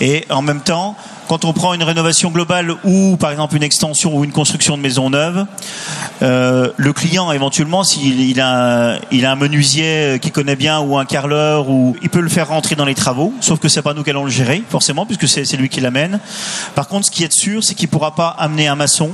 Et 0.00 0.24
en 0.30 0.42
même 0.42 0.60
temps, 0.60 0.96
quand 1.28 1.44
on 1.44 1.52
prend 1.52 1.74
une 1.74 1.82
rénovation 1.82 2.30
globale 2.30 2.74
ou 2.84 3.16
par 3.16 3.30
exemple 3.30 3.56
une 3.56 3.62
extension 3.62 4.16
ou 4.16 4.24
une 4.24 4.32
construction 4.32 4.76
de 4.76 4.82
maison 4.82 5.10
neuve, 5.10 5.46
euh, 6.22 6.70
le 6.76 6.92
client 6.92 7.32
éventuellement 7.32 7.82
s'il 7.82 8.20
il 8.20 8.40
a, 8.40 8.98
il 9.10 9.26
a 9.26 9.32
un 9.32 9.36
menuisier 9.36 10.18
qui 10.20 10.30
connaît 10.30 10.56
bien 10.56 10.80
ou 10.80 10.98
un 10.98 11.04
carreleur 11.04 11.68
ou 11.68 11.96
il 12.02 12.10
peut 12.10 12.20
le 12.20 12.28
faire 12.28 12.48
rentrer 12.48 12.76
dans 12.76 12.84
les 12.84 12.94
travaux, 12.94 13.34
sauf 13.40 13.58
que 13.58 13.68
c'est 13.68 13.82
pas 13.82 13.94
nous 13.94 14.04
qui 14.04 14.10
allons 14.10 14.24
le 14.24 14.30
gérer 14.30 14.62
forcément 14.68 15.06
puisque 15.06 15.26
c'est 15.26 15.56
lui 15.56 15.68
qui 15.68 15.80
l'amène. 15.80 16.20
Par 16.74 16.88
contre, 16.88 17.06
ce 17.06 17.10
qui 17.10 17.24
est 17.24 17.32
sûr, 17.32 17.64
c'est 17.64 17.74
qu'il 17.74 17.88
pourra 17.88 18.14
pas 18.14 18.28
amener 18.28 18.68
un 18.68 18.76
maçon 18.76 19.10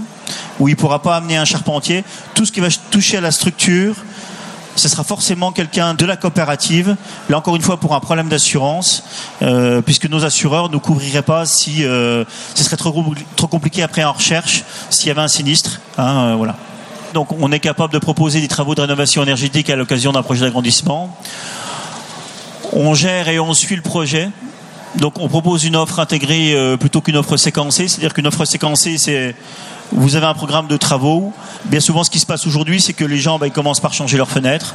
ou 0.59 0.69
il 0.69 0.77
pourra 0.77 1.01
pas 1.01 1.17
amener 1.17 1.37
un 1.37 1.45
charpentier. 1.45 2.05
Tout 2.35 2.45
ce 2.45 2.53
qui 2.53 2.61
va 2.61 2.69
toucher 2.91 3.19
à 3.19 3.21
la 3.21 3.31
structure, 3.31 3.97
ce 4.76 4.88
sera 4.88 5.05
forcément 5.05 5.52
quelqu'un 5.52 5.95
de 5.95 6.05
la 6.07 6.17
coopérative, 6.17 6.97
là 7.29 7.38
encore 7.38 7.57
une 7.57 7.62
fois 7.62 7.79
pour 7.79 7.95
un 7.95 8.00
problème 8.00 8.29
d'assurance, 8.29 9.05
euh, 9.43 9.83
puisque 9.83 10.09
nos 10.09 10.25
assureurs 10.25 10.71
ne 10.71 10.79
couvriraient 10.79 11.23
pas 11.23 11.47
si 11.47 11.85
euh, 11.85 12.25
ce 12.55 12.64
serait 12.64 12.76
trop, 12.76 12.93
compliqué 13.49 13.83
après 13.83 14.05
en 14.05 14.12
recherche 14.12 14.64
s'il 14.91 15.09
y 15.09 15.11
avait 15.11 15.21
un 15.21 15.29
sinistre. 15.29 15.81
Hein, 15.99 16.31
euh, 16.31 16.35
voilà. 16.37 16.57
Donc 17.14 17.33
on 17.33 17.52
est 17.52 17.61
capable 17.61 17.93
de 17.93 17.99
proposer 17.99 18.41
des 18.41 18.49
travaux 18.49 18.75
de 18.75 18.81
rénovation 18.81 19.23
énergétique 19.23 19.69
à 19.69 19.76
l'occasion 19.76 20.12
d'un 20.12 20.23
projet 20.23 20.41
d'agrandissement. 20.41 21.14
On 22.73 22.95
gère 22.95 23.29
et 23.29 23.38
on 23.38 23.52
suit 23.52 23.76
le 23.76 23.83
projet. 23.83 24.31
Donc 24.97 25.19
on 25.19 25.29
propose 25.29 25.64
une 25.64 25.76
offre 25.76 26.00
intégrée 26.00 26.57
plutôt 26.81 27.02
qu'une 27.02 27.17
offre 27.17 27.37
séquencée, 27.37 27.88
c'est-à-dire 27.88 28.14
qu'une 28.14 28.26
offre 28.26 28.45
séquencée 28.47 28.97
c'est 28.97 29.35
vous 29.93 30.17
avez 30.17 30.27
un 30.27 30.35
programme 30.35 30.67
de 30.67 30.77
travaux. 30.77 31.33
Bien 31.67 31.81
souvent, 31.81 32.05
ce 32.05 32.11
qui 32.11 32.19
se 32.19 32.27
passe 32.27 32.47
aujourd'hui, 32.47 32.81
c'est 32.81 32.93
que 32.93 33.05
les 33.05 33.19
gens, 33.19 33.39
bah, 33.39 33.47
ils 33.47 33.53
commencent 33.53 33.81
par 33.81 33.93
changer 33.93 34.17
leurs 34.17 34.31
fenêtres. 34.31 34.75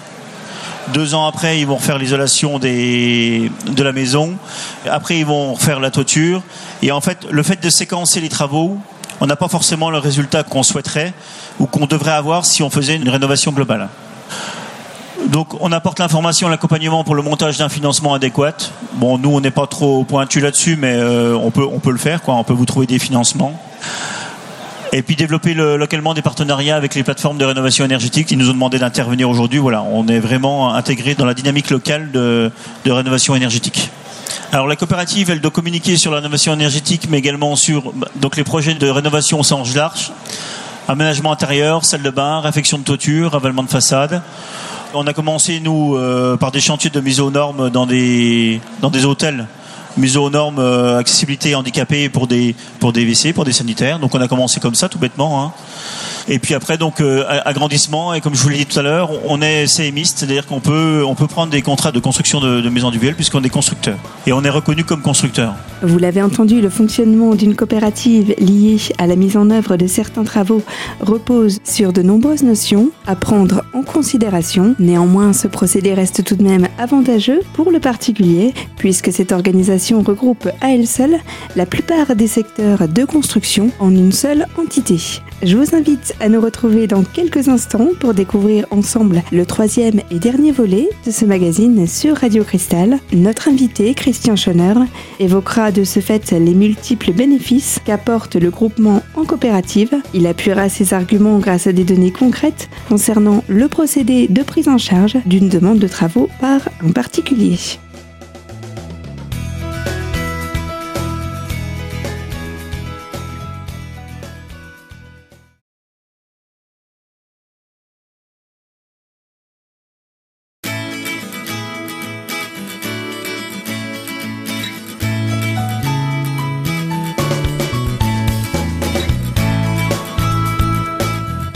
Deux 0.93 1.15
ans 1.15 1.25
après, 1.25 1.59
ils 1.59 1.67
vont 1.67 1.75
refaire 1.75 1.97
l'isolation 1.97 2.59
de 2.59 3.49
la 3.83 3.91
maison. 3.91 4.35
Après, 4.89 5.19
ils 5.19 5.25
vont 5.25 5.53
refaire 5.53 5.79
la 5.79 5.91
toiture. 5.91 6.41
Et 6.81 6.91
en 6.91 7.01
fait, 7.01 7.27
le 7.29 7.43
fait 7.43 7.61
de 7.61 7.69
séquencer 7.69 8.21
les 8.21 8.29
travaux, 8.29 8.77
on 9.19 9.25
n'a 9.25 9.35
pas 9.35 9.49
forcément 9.49 9.89
le 9.89 9.97
résultat 9.97 10.43
qu'on 10.43 10.63
souhaiterait 10.63 11.13
ou 11.59 11.65
qu'on 11.65 11.87
devrait 11.87 12.11
avoir 12.11 12.45
si 12.45 12.63
on 12.63 12.69
faisait 12.69 12.95
une 12.95 13.09
rénovation 13.09 13.51
globale. 13.51 13.89
Donc 15.29 15.59
on 15.59 15.71
apporte 15.71 15.99
l'information, 15.99 16.47
l'accompagnement 16.47 17.03
pour 17.03 17.15
le 17.15 17.23
montage 17.23 17.57
d'un 17.57 17.69
financement 17.69 18.13
adéquat. 18.13 18.53
Bon, 18.93 19.17
nous 19.17 19.31
on 19.31 19.41
n'est 19.41 19.51
pas 19.51 19.67
trop 19.67 20.03
pointu 20.03 20.39
là-dessus, 20.39 20.77
mais 20.77 20.93
euh, 20.95 21.35
on 21.35 21.49
peut 21.51 21.65
on 21.69 21.79
peut 21.79 21.91
le 21.91 21.97
faire. 21.97 22.21
On 22.27 22.43
peut 22.43 22.53
vous 22.53 22.65
trouver 22.65 22.85
des 22.85 22.99
financements 22.99 23.59
et 24.93 25.01
puis 25.01 25.15
développer 25.15 25.53
localement 25.53 26.13
des 26.13 26.21
partenariats 26.21 26.75
avec 26.75 26.95
les 26.95 27.03
plateformes 27.03 27.37
de 27.37 27.45
rénovation 27.45 27.85
énergétique 27.85 28.27
qui 28.27 28.37
nous 28.37 28.49
ont 28.49 28.53
demandé 28.53 28.79
d'intervenir 28.79 29.29
aujourd'hui. 29.29 29.59
Voilà, 29.59 29.83
on 29.83 30.07
est 30.07 30.19
vraiment 30.19 30.73
intégré 30.73 31.15
dans 31.15 31.25
la 31.25 31.33
dynamique 31.33 31.69
locale 31.69 32.11
de, 32.11 32.51
rénovation 32.85 33.35
énergétique. 33.35 33.89
Alors 34.51 34.67
la 34.67 34.75
coopérative, 34.75 35.29
elle 35.29 35.41
doit 35.41 35.51
communiquer 35.51 35.97
sur 35.97 36.11
la 36.11 36.17
rénovation 36.17 36.53
énergétique, 36.53 37.07
mais 37.09 37.17
également 37.17 37.55
sur 37.55 37.93
les 38.35 38.43
projets 38.43 38.73
de 38.73 38.89
rénovation 38.89 39.39
au 39.39 39.43
sens 39.43 39.75
large, 39.75 40.11
aménagement 40.87 41.31
intérieur, 41.31 41.83
salle 41.83 42.01
de 42.01 42.09
bain, 42.09 42.39
réfection 42.39 42.77
de 42.77 42.83
toiture, 42.83 43.31
ravalement 43.31 43.63
de 43.63 43.69
façade. 43.69 44.21
On 44.93 45.05
a 45.05 45.13
commencé 45.13 45.59
nous 45.59 45.97
euh, 45.97 46.37
par 46.37 46.51
des 46.51 46.61
chantiers 46.61 46.89
de 46.89 47.01
mise 47.01 47.19
aux 47.19 47.29
normes 47.29 47.69
dans 47.69 47.85
des 47.85 48.61
dans 48.81 48.89
des 48.89 49.03
hôtels 49.03 49.47
mise 49.97 50.17
aux 50.17 50.29
normes 50.29 50.59
euh, 50.59 50.97
accessibilité 50.97 51.55
handicapée 51.55 52.09
pour 52.09 52.27
des 52.27 52.55
pour 52.79 52.93
des 52.93 53.05
WC, 53.05 53.33
pour 53.33 53.45
des 53.45 53.53
sanitaires. 53.53 53.99
Donc 53.99 54.13
on 54.15 54.21
a 54.21 54.27
commencé 54.27 54.59
comme 54.59 54.75
ça 54.75 54.89
tout 54.89 54.99
bêtement. 54.99 55.43
Hein. 55.43 55.53
Et 56.29 56.39
puis 56.39 56.53
après, 56.53 56.77
donc 56.77 56.99
euh, 56.99 57.23
agrandissement. 57.45 58.13
Et 58.13 58.21
comme 58.21 58.35
je 58.35 58.41
vous 58.41 58.49
l'ai 58.49 58.57
dit 58.57 58.65
tout 58.65 58.79
à 58.79 58.81
l'heure, 58.81 59.11
on 59.25 59.41
est 59.41 59.65
CMiste, 59.67 60.19
c'est-à-dire 60.19 60.45
qu'on 60.45 60.59
peut 60.59 61.03
on 61.05 61.15
peut 61.15 61.27
prendre 61.27 61.51
des 61.51 61.61
contrats 61.61 61.91
de 61.91 61.99
construction 61.99 62.39
de, 62.39 62.61
de 62.61 62.69
maisons 62.69 62.87
individuelles 62.87 63.15
puisqu'on 63.15 63.43
est 63.43 63.49
constructeur 63.49 63.97
et 64.25 64.33
on 64.33 64.43
est 64.43 64.49
reconnu 64.49 64.83
comme 64.83 65.01
constructeur. 65.01 65.55
Vous 65.81 65.97
l'avez 65.97 66.21
entendu, 66.21 66.59
le 66.59 66.69
fonctionnement 66.69 67.35
d'une 67.35 67.55
coopérative 67.55 68.33
liée 68.39 68.77
à 68.97 69.07
la 69.07 69.15
mise 69.15 69.37
en 69.37 69.49
œuvre 69.49 69.77
de 69.77 69.87
certains 69.87 70.23
travaux 70.23 70.61
repose 70.99 71.59
sur 71.63 71.93
de 71.93 72.01
nombreuses 72.01 72.43
notions 72.43 72.89
à 73.05 73.15
prendre 73.15 73.63
en 73.73 73.83
considération. 73.83 74.75
Néanmoins, 74.79 75.33
ce 75.33 75.47
procédé 75.47 75.93
reste 75.93 76.23
tout 76.23 76.35
de 76.35 76.43
même 76.43 76.67
avantageux 76.77 77.41
pour 77.53 77.71
le 77.71 77.79
particulier 77.79 78.53
puisque 78.77 79.11
cette 79.13 79.31
organisation 79.31 80.01
regroupe 80.01 80.49
à 80.61 80.73
elle 80.73 80.87
seule 80.87 81.17
la 81.55 81.65
plupart 81.65 82.15
des 82.15 82.27
secteurs 82.27 82.87
de 82.87 83.05
construction 83.05 83.71
en 83.79 83.91
une 83.91 84.11
seule 84.11 84.45
entité. 84.57 85.21
Je 85.43 85.55
vous 85.55 85.75
invite 85.75 86.15
à 86.19 86.29
nous 86.29 86.41
retrouver 86.41 86.87
dans 86.87 87.03
quelques 87.03 87.47
instants 87.47 87.89
pour 87.99 88.15
découvrir 88.15 88.65
ensemble 88.71 89.21
le 89.31 89.45
troisième 89.45 90.01
et 90.09 90.17
dernier 90.17 90.51
volet 90.51 90.89
de 91.05 91.11
ce 91.11 91.25
magazine 91.25 91.85
sur 91.85 92.17
Radio 92.17 92.43
Cristal. 92.43 92.97
Notre 93.13 93.47
invité, 93.47 93.93
Christian 93.93 94.35
Schoner, 94.35 94.73
évoquera 95.19 95.71
de 95.71 95.83
ce 95.83 95.99
fait 95.99 96.31
les 96.31 96.55
multiples 96.55 97.13
bénéfices 97.13 97.79
qu'apporte 97.85 98.35
le 98.35 98.49
groupement 98.49 99.03
en 99.13 99.25
coopérative. 99.25 99.93
Il 100.15 100.25
appuiera 100.25 100.69
ses 100.69 100.95
arguments 100.95 101.37
grâce 101.37 101.67
à 101.67 101.71
des 101.71 101.83
données 101.83 102.11
concrètes 102.11 102.67
concernant 102.89 103.43
le 103.47 103.67
procédé 103.67 104.27
de 104.27 104.41
prise 104.41 104.67
en 104.67 104.79
charge 104.79 105.17
d'une 105.27 105.49
demande 105.49 105.77
de 105.77 105.87
travaux 105.87 106.29
par 106.41 106.61
un 106.83 106.91
particulier. 106.91 107.57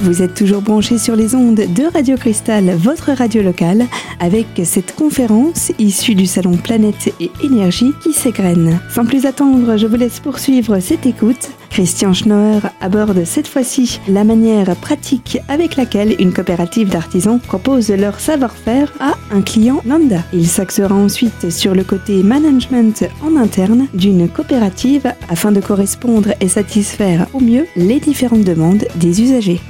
Vous 0.03 0.23
êtes 0.23 0.33
toujours 0.33 0.63
branchés 0.63 0.97
sur 0.97 1.15
les 1.15 1.35
ondes 1.35 1.61
de 1.61 1.93
Radio 1.93 2.17
Cristal, 2.17 2.75
votre 2.75 3.11
radio 3.11 3.43
locale, 3.43 3.85
avec 4.19 4.47
cette 4.63 4.95
conférence 4.95 5.71
issue 5.77 6.15
du 6.15 6.25
salon 6.25 6.57
Planète 6.57 7.13
et 7.19 7.29
Énergie 7.43 7.91
qui 8.01 8.11
s'égrène. 8.11 8.79
Sans 8.89 9.05
plus 9.05 9.27
attendre, 9.27 9.77
je 9.77 9.85
vous 9.85 9.97
laisse 9.97 10.19
poursuivre 10.19 10.79
cette 10.79 11.05
écoute. 11.05 11.51
Christian 11.69 12.13
Schnoer 12.13 12.61
aborde 12.81 13.25
cette 13.25 13.47
fois-ci 13.47 13.99
la 14.07 14.23
manière 14.23 14.75
pratique 14.75 15.37
avec 15.47 15.75
laquelle 15.75 16.15
une 16.19 16.33
coopérative 16.33 16.89
d'artisans 16.89 17.39
propose 17.39 17.91
leur 17.91 18.19
savoir-faire 18.19 18.91
à 18.99 19.13
un 19.31 19.43
client 19.43 19.81
lambda. 19.85 20.23
Il 20.33 20.47
s'axera 20.47 20.95
ensuite 20.95 21.51
sur 21.51 21.75
le 21.75 21.83
côté 21.83 22.23
management 22.23 23.07
en 23.23 23.35
interne 23.35 23.87
d'une 23.93 24.27
coopérative 24.27 25.13
afin 25.29 25.51
de 25.51 25.61
correspondre 25.61 26.29
et 26.41 26.47
satisfaire 26.47 27.27
au 27.33 27.39
mieux 27.39 27.67
les 27.75 27.99
différentes 27.99 28.43
demandes 28.43 28.85
des 28.95 29.21
usagers. 29.21 29.61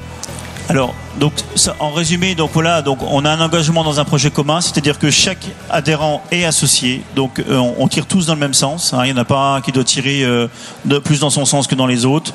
Alors, 0.72 0.96
donc, 1.20 1.34
en 1.80 1.92
résumé, 1.92 2.34
donc 2.34 2.52
voilà, 2.54 2.82
donc 2.82 3.00
on 3.02 3.26
a 3.26 3.30
un 3.30 3.42
engagement 3.42 3.84
dans 3.84 4.00
un 4.00 4.06
projet 4.06 4.32
commun, 4.32 4.62
c'est-à-dire 4.62 4.98
que 4.98 5.12
chaque 5.12 5.46
adhérent 5.70 6.24
est 6.32 6.46
associé, 6.46 7.04
donc 7.14 7.40
euh, 7.40 7.58
on, 7.58 7.90
tire 7.90 8.06
tous 8.06 8.28
dans 8.28 8.36
le 8.36 8.40
même 8.40 8.54
sens. 8.54 8.94
Hein. 8.94 9.02
il 9.04 9.14
n'y 9.14 9.20
en 9.20 9.22
a 9.22 9.26
pas 9.26 9.56
un 9.56 9.62
qui 9.62 9.74
doit 9.74 9.84
tirer 9.84 10.24
euh, 10.24 10.48
de 10.86 10.98
plus 10.98 11.20
dans 11.20 11.30
son 11.30 11.44
sens 11.44 11.68
que 11.68 11.76
dans 11.76 11.88
les 11.88 12.06
autres. 12.06 12.34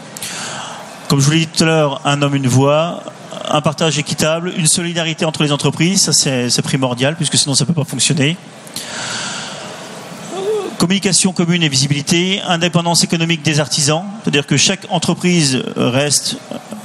Comme 1.08 1.18
je 1.18 1.24
vous 1.24 1.30
l'ai 1.30 1.38
dit 1.38 1.46
tout 1.46 1.62
à 1.62 1.66
l'heure, 1.66 2.02
un 2.04 2.20
homme, 2.20 2.34
une 2.34 2.46
voix, 2.46 3.04
un 3.48 3.62
partage 3.62 3.98
équitable, 3.98 4.52
une 4.54 4.66
solidarité 4.66 5.24
entre 5.24 5.42
les 5.42 5.52
entreprises, 5.52 6.02
ça 6.02 6.12
c'est 6.12 6.62
primordial, 6.62 7.16
puisque 7.16 7.38
sinon 7.38 7.54
ça 7.54 7.64
ne 7.64 7.68
peut 7.68 7.74
pas 7.74 7.88
fonctionner 7.88 8.36
communication 10.78 11.32
commune 11.32 11.62
et 11.62 11.68
visibilité, 11.68 12.40
indépendance 12.46 13.04
économique 13.04 13.42
des 13.42 13.60
artisans, 13.60 14.04
c'est-à-dire 14.22 14.46
que 14.46 14.56
chaque 14.56 14.86
entreprise 14.90 15.62
reste 15.76 16.36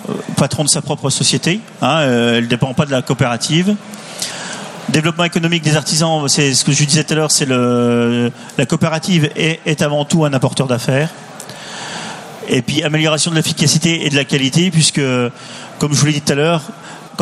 euh, 0.09 0.13
patron 0.37 0.63
de 0.63 0.69
sa 0.69 0.81
propre 0.81 1.09
société, 1.09 1.59
hein, 1.81 1.99
euh, 1.99 2.37
elle 2.37 2.45
ne 2.45 2.49
dépend 2.49 2.73
pas 2.73 2.85
de 2.85 2.91
la 2.91 3.01
coopérative. 3.01 3.75
Développement 4.89 5.23
économique 5.23 5.63
des 5.63 5.75
artisans, 5.75 6.27
c'est 6.27 6.53
ce 6.53 6.65
que 6.65 6.71
je 6.71 6.83
disais 6.83 7.03
tout 7.03 7.13
à 7.13 7.15
l'heure, 7.15 7.31
c'est 7.31 7.45
le 7.45 8.31
la 8.57 8.65
coopérative 8.65 9.29
est, 9.35 9.59
est 9.65 9.81
avant 9.81 10.05
tout 10.05 10.25
un 10.25 10.33
apporteur 10.33 10.67
d'affaires. 10.67 11.09
Et 12.49 12.61
puis 12.61 12.83
amélioration 12.83 13.31
de 13.31 13.35
l'efficacité 13.35 14.05
et 14.05 14.09
de 14.09 14.15
la 14.15 14.25
qualité, 14.25 14.71
puisque, 14.71 15.01
comme 15.79 15.93
je 15.93 15.99
vous 15.99 16.05
l'ai 16.05 16.13
dit 16.13 16.21
tout 16.21 16.33
à 16.33 16.35
l'heure, 16.35 16.63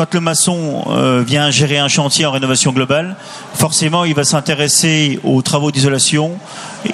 quand 0.00 0.14
le 0.14 0.20
maçon 0.20 0.82
euh, 0.88 1.22
vient 1.26 1.50
gérer 1.50 1.78
un 1.78 1.88
chantier 1.88 2.24
en 2.24 2.30
rénovation 2.30 2.72
globale, 2.72 3.16
forcément, 3.52 4.06
il 4.06 4.14
va 4.14 4.24
s'intéresser 4.24 5.20
aux 5.24 5.42
travaux 5.42 5.70
d'isolation, 5.70 6.38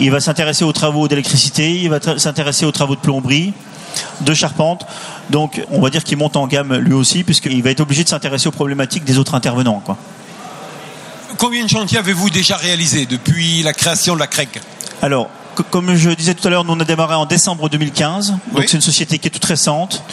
il 0.00 0.10
va 0.10 0.18
s'intéresser 0.18 0.64
aux 0.64 0.72
travaux 0.72 1.06
d'électricité, 1.06 1.80
il 1.80 1.88
va 1.88 2.00
s'intéresser 2.18 2.66
aux 2.66 2.72
travaux 2.72 2.96
de 2.96 3.00
plomberie, 3.00 3.52
de 4.22 4.34
charpente. 4.34 4.86
Donc, 5.30 5.62
on 5.70 5.80
va 5.80 5.90
dire 5.90 6.02
qu'il 6.02 6.18
monte 6.18 6.36
en 6.36 6.48
gamme 6.48 6.74
lui 6.74 6.94
aussi, 6.94 7.22
puisqu'il 7.22 7.62
va 7.62 7.70
être 7.70 7.80
obligé 7.80 8.02
de 8.02 8.08
s'intéresser 8.08 8.48
aux 8.48 8.52
problématiques 8.52 9.04
des 9.04 9.18
autres 9.18 9.36
intervenants. 9.36 9.80
Quoi. 9.84 9.96
Combien 11.38 11.64
de 11.64 11.70
chantiers 11.70 11.98
avez-vous 11.98 12.30
déjà 12.30 12.56
réalisés 12.56 13.06
depuis 13.06 13.62
la 13.62 13.72
création 13.72 14.14
de 14.14 14.20
la 14.20 14.26
CREC? 14.26 14.60
Alors, 15.00 15.30
comme 15.62 15.94
je 15.94 16.10
disais 16.10 16.34
tout 16.34 16.46
à 16.46 16.50
l'heure, 16.50 16.64
nous 16.64 16.72
on 16.72 16.80
a 16.80 16.84
démarré 16.84 17.14
en 17.14 17.26
décembre 17.26 17.68
2015, 17.68 18.34
donc 18.52 18.64
c'est 18.66 18.76
une 18.76 18.80
société 18.80 19.18
qui 19.18 19.28
est 19.28 19.30
toute 19.30 19.44
récente. 19.44 20.04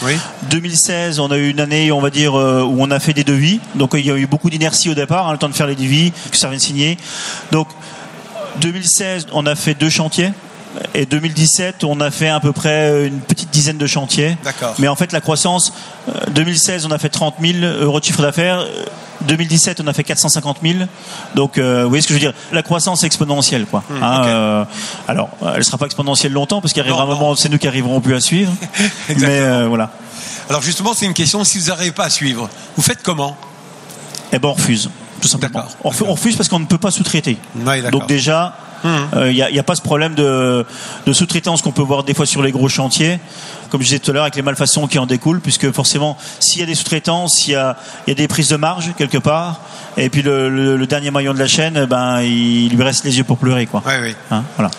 2016, 0.49 1.19
on 1.19 1.31
a 1.31 1.37
eu 1.37 1.49
une 1.49 1.59
année, 1.59 1.91
on 1.91 2.01
va 2.01 2.09
dire, 2.09 2.37
euh, 2.37 2.61
où 2.63 2.77
on 2.79 2.91
a 2.91 2.99
fait 2.99 3.13
des 3.13 3.23
devis. 3.23 3.59
Donc 3.75 3.91
il 3.93 4.05
y 4.05 4.11
a 4.11 4.17
eu 4.17 4.27
beaucoup 4.27 4.49
d'inertie 4.49 4.89
au 4.89 4.93
départ, 4.93 5.27
hein, 5.27 5.33
le 5.33 5.37
temps 5.37 5.49
de 5.49 5.53
faire 5.53 5.67
les 5.67 5.75
devis, 5.75 6.11
que 6.31 6.37
ça 6.37 6.47
vient 6.47 6.57
de 6.57 6.61
signer. 6.61 6.97
Donc 7.51 7.67
2016, 8.61 9.27
on 9.33 9.45
a 9.45 9.55
fait 9.55 9.73
deux 9.73 9.89
chantiers. 9.89 10.31
Et 10.93 11.05
2017, 11.05 11.83
on 11.83 11.99
a 11.99 12.11
fait 12.11 12.29
à 12.29 12.39
peu 12.39 12.51
près 12.51 13.07
une 13.07 13.19
petite 13.19 13.49
dizaine 13.51 13.77
de 13.77 13.87
chantiers. 13.87 14.37
Mais 14.79 14.87
en 14.87 14.95
fait, 14.95 15.11
la 15.11 15.21
croissance, 15.21 15.73
2016, 16.31 16.85
euh, 16.85 16.87
on 16.89 16.91
a 16.91 16.97
fait 16.97 17.09
30 17.09 17.35
000 17.41 17.57
euros 17.81 17.99
de 17.99 18.05
chiffre 18.05 18.21
d'affaires. 18.21 18.65
2017, 19.23 19.81
on 19.83 19.87
a 19.87 19.93
fait 19.93 20.03
450 20.03 20.57
000. 20.63 20.79
Donc, 21.35 21.57
euh, 21.57 21.83
vous 21.83 21.89
voyez 21.89 22.01
ce 22.01 22.07
que 22.07 22.13
je 22.13 22.19
veux 22.19 22.25
dire? 22.25 22.33
La 22.51 22.63
croissance 22.63 23.03
est 23.03 23.05
exponentielle, 23.05 23.65
quoi. 23.65 23.83
Hmm, 23.89 24.03
hein, 24.03 24.21
euh, 24.25 24.65
alors, 25.07 25.29
elle 25.41 25.57
ne 25.57 25.61
sera 25.61 25.77
pas 25.77 25.85
exponentielle 25.85 26.31
longtemps 26.31 26.61
parce 26.61 26.73
qu'il 26.73 26.81
arrivera 26.81 27.03
un 27.03 27.07
moment, 27.07 27.35
c'est 27.35 27.49
nous 27.49 27.57
qui 27.57 27.67
arriverons 27.67 28.01
plus 28.01 28.15
à 28.15 28.19
suivre. 28.19 28.51
mais 29.09 29.39
euh, 29.39 29.67
voilà. 29.67 29.91
Alors 30.49 30.61
justement, 30.61 30.93
c'est 30.93 31.05
une 31.05 31.13
question. 31.13 31.43
Si 31.43 31.57
vous 31.57 31.67
n'arrivez 31.67 31.91
pas 31.91 32.05
à 32.05 32.09
suivre, 32.09 32.49
vous 32.75 32.83
faites 32.83 33.01
comment? 33.01 33.37
Eh 34.31 34.39
ben, 34.39 34.49
on 34.49 34.53
refuse, 34.53 34.89
tout 35.21 35.27
simplement. 35.27 35.63
On, 35.83 35.89
refuse 35.89 36.35
parce 36.35 36.49
qu'on 36.49 36.59
ne 36.59 36.65
peut 36.65 36.77
pas 36.77 36.91
sous-traiter. 36.91 37.37
Donc 37.91 38.07
déjà, 38.07 38.57
il 38.83 38.89
hmm. 38.89 39.29
n'y 39.31 39.41
a, 39.41 39.61
a, 39.61 39.63
pas 39.63 39.75
ce 39.75 39.81
problème 39.81 40.15
de, 40.15 40.65
de 41.05 41.13
sous-traitance 41.13 41.61
qu'on 41.61 41.71
peut 41.71 41.81
voir 41.81 42.03
des 42.03 42.13
fois 42.13 42.25
sur 42.25 42.41
les 42.41 42.51
gros 42.51 42.69
chantiers 42.69 43.19
comme 43.73 43.81
je 43.81 43.87
disais 43.87 43.97
tout 43.97 44.11
à 44.11 44.13
l'heure, 44.13 44.23
avec 44.25 44.35
les 44.35 44.43
malfaçons 44.43 44.85
qui 44.85 44.99
en 44.99 45.07
découlent, 45.07 45.41
puisque 45.41 45.71
forcément, 45.71 46.15
s'il 46.39 46.59
y 46.59 46.63
a 46.63 46.67
des 46.67 46.75
sous-traitances, 46.75 47.47
il 47.47 47.53
y 47.53 47.55
a, 47.55 47.75
des 48.05 48.27
prises 48.27 48.49
de 48.49 48.55
marge 48.55 48.91
quelque 48.99 49.17
part, 49.17 49.61
et 49.97 50.11
puis 50.11 50.21
le, 50.21 50.85
dernier 50.85 51.09
maillon 51.09 51.33
de 51.33 51.39
la 51.39 51.47
chaîne, 51.47 51.85
ben, 51.85 52.21
il, 52.21 52.69
lui 52.69 52.83
reste 52.83 53.03
les 53.03 53.17
yeux 53.17 53.23
pour 53.23 53.39
pleurer, 53.39 53.65
quoi. 53.65 53.81
Oui, 53.83 53.93
oui. 53.99 54.15
Hein, 54.29 54.43
voilà 54.57 54.69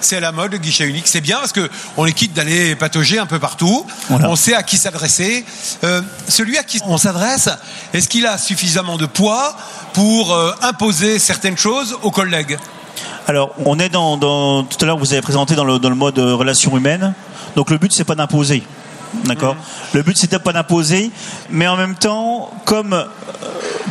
c'est 0.00 0.20
la 0.20 0.32
mode, 0.32 0.52
le 0.52 0.58
guichet 0.58 0.86
unique. 0.86 1.08
C'est 1.08 1.22
bien 1.22 1.38
parce 1.38 1.52
que 1.52 1.66
on 1.96 2.04
les 2.04 2.12
quitte 2.12 2.34
d'aller 2.34 2.76
patauger 2.76 3.18
un 3.18 3.24
peu 3.24 3.38
partout. 3.38 3.86
On 4.10 4.36
sait 4.36 4.54
à 4.54 4.62
qui 4.62 4.76
s'adresser. 4.76 5.46
Euh, 5.82 6.02
celui 6.28 6.58
à 6.58 6.62
qui 6.62 6.78
on 6.84 6.98
s'adresse, 6.98 7.48
est-ce 7.94 8.06
qu'il 8.10 8.26
a 8.26 8.36
suffisamment 8.36 8.98
de 8.98 9.06
poids 9.06 9.56
pour 9.94 10.34
euh, 10.34 10.52
imposer 10.60 11.18
certaines 11.18 11.56
choses 11.56 11.96
aux 12.02 12.10
collègues? 12.10 12.58
Alors, 13.26 13.54
on 13.64 13.78
est 13.78 13.88
dans, 13.88 14.18
tout 14.64 14.76
à 14.80 14.84
l'heure, 14.84 14.98
vous 14.98 15.12
avez 15.12 15.22
présenté 15.22 15.54
dans 15.54 15.64
le, 15.64 15.78
dans 15.78 15.88
le 15.88 15.94
mode 15.94 16.18
euh, 16.18 16.34
relation 16.34 16.76
humaine. 16.76 17.14
Donc 17.56 17.70
le 17.70 17.78
but, 17.78 17.92
c'est 17.92 18.04
pas 18.04 18.14
d'imposer. 18.14 18.62
D'accord. 19.24 19.54
Mhm. 19.54 19.60
Le 19.94 20.02
but, 20.02 20.16
c'était 20.16 20.38
pas 20.38 20.52
d'imposer, 20.52 21.10
mais 21.50 21.66
en 21.68 21.76
même 21.76 21.94
temps, 21.94 22.50
comme, 22.64 22.92
euh, 22.92 23.04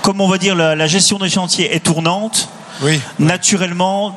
comme 0.01 0.21
on 0.21 0.27
va 0.27 0.37
dire, 0.37 0.55
la, 0.55 0.87
gestion 0.87 1.17
des 1.17 1.29
chantiers 1.29 1.75
est 1.75 1.79
tournante. 1.79 2.49
Naturellement, 3.19 4.15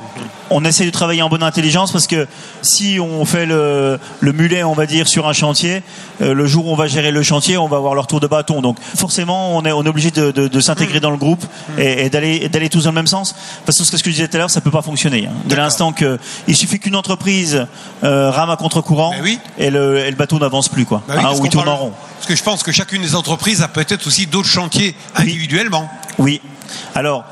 on 0.51 0.65
essaie 0.65 0.85
de 0.85 0.91
travailler 0.91 1.23
en 1.23 1.29
bonne 1.29 1.43
intelligence 1.43 1.93
parce 1.93 2.07
que 2.07 2.27
si 2.63 2.99
on 3.01 3.25
fait 3.25 3.47
le, 3.47 3.99
mulet, 4.23 4.63
on 4.65 4.75
va 4.75 4.87
dire, 4.87 5.09
sur 5.09 5.29
un 5.29 5.33
chantier, 5.33 5.83
euh, 6.21 6.35
le 6.35 6.47
jour 6.47 6.67
où 6.67 6.73
on 6.73 6.77
va 6.77 6.87
gérer 6.87 7.11
le 7.11 7.23
chantier, 7.23 7.59
on 7.59 7.69
va 7.69 7.77
avoir 7.77 7.95
leur 7.95 8.07
tour 8.07 8.21
de 8.21 8.27
bâton. 8.27 8.63
Donc 8.63 8.79
forcément, 8.81 9.57
on 9.57 9.65
est, 9.65 9.73
on 9.73 9.85
est 9.85 9.89
obligé 9.89 10.11
de, 10.11 10.61
s'intégrer 10.61 11.01
dans 11.01 11.11
le 11.11 11.17
groupe 11.17 11.45
et, 11.79 12.11
d'aller, 12.11 12.49
d'aller 12.49 12.69
tous 12.69 12.85
dans 12.85 12.91
le 12.91 12.95
même 12.95 13.07
sens. 13.07 13.35
Parce 13.65 13.79
que 13.79 13.85
ce 13.85 13.91
que 13.91 14.11
je 14.11 14.15
disais 14.15 14.29
tout 14.29 14.37
à 14.37 14.39
l'heure, 14.39 14.51
ça 14.51 14.61
peut 14.61 14.71
pas 14.71 14.83
fonctionner. 14.83 15.27
Hein. 15.27 15.35
De 15.47 15.55
l'instant 15.55 15.93
que 15.93 16.19
il 16.49 16.57
suffit 16.57 16.79
qu'une 16.79 16.97
entreprise 16.97 17.67
euh, 18.05 18.31
rame 18.31 18.51
à 18.51 18.57
contre-courant 18.57 19.13
et, 19.59 19.71
le, 19.71 20.11
bateau 20.17 20.39
n'avance 20.39 20.69
plus, 20.69 20.87
quoi. 20.87 21.03
Bah 21.07 21.15
hein, 21.19 21.33
ou 21.39 21.45
il 21.45 21.51
tourne 21.51 21.69
en 21.69 21.77
rond. 21.77 21.93
Parce 22.17 22.27
que 22.27 22.37
je 22.37 22.43
pense 22.43 22.63
que 22.63 22.73
chacune 22.73 23.03
des 23.03 23.15
entreprises 23.15 23.63
a 23.63 23.69
peut-être 23.69 24.07
aussi 24.07 24.27
d'autres 24.27 24.49
chantiers 24.49 24.97
individuellement. 25.15 25.91
Oui. 26.19 26.41
Alors, 26.95 27.25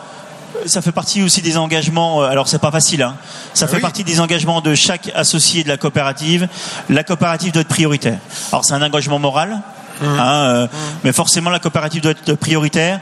ça 0.66 0.82
fait 0.82 0.92
partie 0.92 1.22
aussi 1.22 1.42
des 1.42 1.56
engagements. 1.56 2.22
Euh, 2.22 2.28
alors 2.28 2.48
c'est 2.48 2.58
pas 2.58 2.70
facile. 2.70 3.02
Hein. 3.02 3.16
Ça 3.52 3.66
fait 3.66 3.80
partie 3.80 4.04
des 4.04 4.20
engagements 4.20 4.60
de 4.60 4.74
chaque 4.74 5.10
associé 5.14 5.64
de 5.64 5.68
la 5.68 5.76
coopérative. 5.76 6.48
La 6.88 7.04
coopérative 7.04 7.52
doit 7.52 7.62
être 7.62 7.68
prioritaire. 7.68 8.18
Alors 8.52 8.64
c'est 8.64 8.74
un 8.74 8.82
engagement 8.82 9.18
moral, 9.18 9.60
mmh. 10.00 10.04
hein, 10.04 10.44
euh, 10.44 10.66
mmh. 10.66 10.70
mais 11.04 11.12
forcément 11.12 11.50
la 11.50 11.58
coopérative 11.58 12.02
doit 12.02 12.12
être 12.12 12.34
prioritaire. 12.34 13.00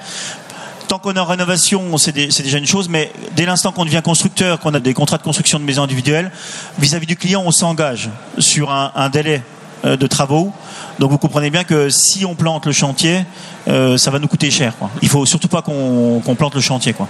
Tant 0.89 0.99
qu'on 0.99 1.15
est 1.15 1.19
en 1.19 1.25
rénovation, 1.25 1.97
c'est 1.97 2.13
déjà 2.13 2.59
une 2.59 2.67
chose, 2.67 2.89
mais 2.91 3.11
dès 3.35 3.47
l'instant 3.47 3.73
qu'on 3.73 3.87
devient 3.87 4.03
constructeur, 4.05 4.59
qu'on 4.59 4.75
a 4.75 4.81
des 4.81 4.93
contrats 4.93 5.17
de 5.17 5.23
construction 5.23 5.59
de 5.59 5.65
maisons 5.65 5.85
individuelles, 5.85 6.31
vis-à-vis 6.79 7.07
du 7.07 7.17
client, 7.17 7.43
on 7.47 7.51
s'engage 7.51 8.11
sur 8.37 8.71
un, 8.71 9.09
délai 9.09 9.43
euh, 9.87 9.97
de 9.97 10.07
travaux. 10.07 10.53
Donc 10.99 11.11
vous 11.11 11.17
comprenez 11.17 11.49
bien 11.49 11.65
que 11.65 11.89
si 11.89 12.27
on 12.27 12.35
plante 12.35 12.67
le 12.67 12.73
chantier, 12.73 13.25
ça 13.67 14.11
va 14.11 14.19
nous 14.19 14.29
coûter 14.29 14.51
cher. 14.51 14.77
Quoi. 14.77 14.91
Il 15.01 15.09
faut 15.09 15.25
surtout 15.25 15.49
pas 15.49 15.63
qu'on 15.63 16.35
plante 16.37 16.55
le 16.57 16.61
chantier. 16.61 16.93
Quoi. 16.93 17.09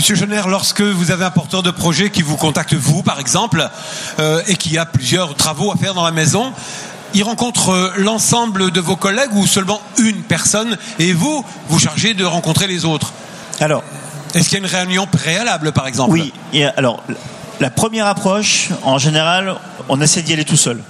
Monsieur 0.00 0.14
Jenner, 0.14 0.40
lorsque 0.48 0.80
vous 0.80 1.10
avez 1.10 1.26
un 1.26 1.30
porteur 1.30 1.62
de 1.62 1.70
projet 1.70 2.08
qui 2.08 2.22
vous 2.22 2.38
contacte, 2.38 2.72
vous 2.72 3.02
par 3.02 3.20
exemple, 3.20 3.68
euh, 4.18 4.40
et 4.46 4.56
qui 4.56 4.78
a 4.78 4.86
plusieurs 4.86 5.34
travaux 5.34 5.70
à 5.72 5.76
faire 5.76 5.92
dans 5.92 6.02
la 6.02 6.10
maison, 6.10 6.54
il 7.12 7.22
rencontre 7.22 7.68
euh, 7.68 7.92
l'ensemble 7.98 8.70
de 8.70 8.80
vos 8.80 8.96
collègues 8.96 9.34
ou 9.34 9.46
seulement 9.46 9.78
une 9.98 10.22
personne 10.22 10.78
et 10.98 11.12
vous, 11.12 11.44
vous 11.68 11.78
chargez 11.78 12.14
de 12.14 12.24
rencontrer 12.24 12.66
les 12.66 12.86
autres? 12.86 13.12
Alors, 13.60 13.84
est-ce 14.32 14.48
qu'il 14.48 14.58
y 14.58 14.62
a 14.62 14.66
une 14.66 14.74
réunion 14.74 15.06
préalable 15.06 15.72
par 15.72 15.86
exemple? 15.86 16.12
Oui, 16.12 16.32
alors 16.78 17.02
la 17.60 17.68
première 17.68 18.06
approche, 18.06 18.70
en 18.84 18.96
général, 18.96 19.56
on 19.90 20.00
essaie 20.00 20.22
d'y 20.22 20.32
aller 20.32 20.46
tout 20.46 20.56
seul. 20.56 20.80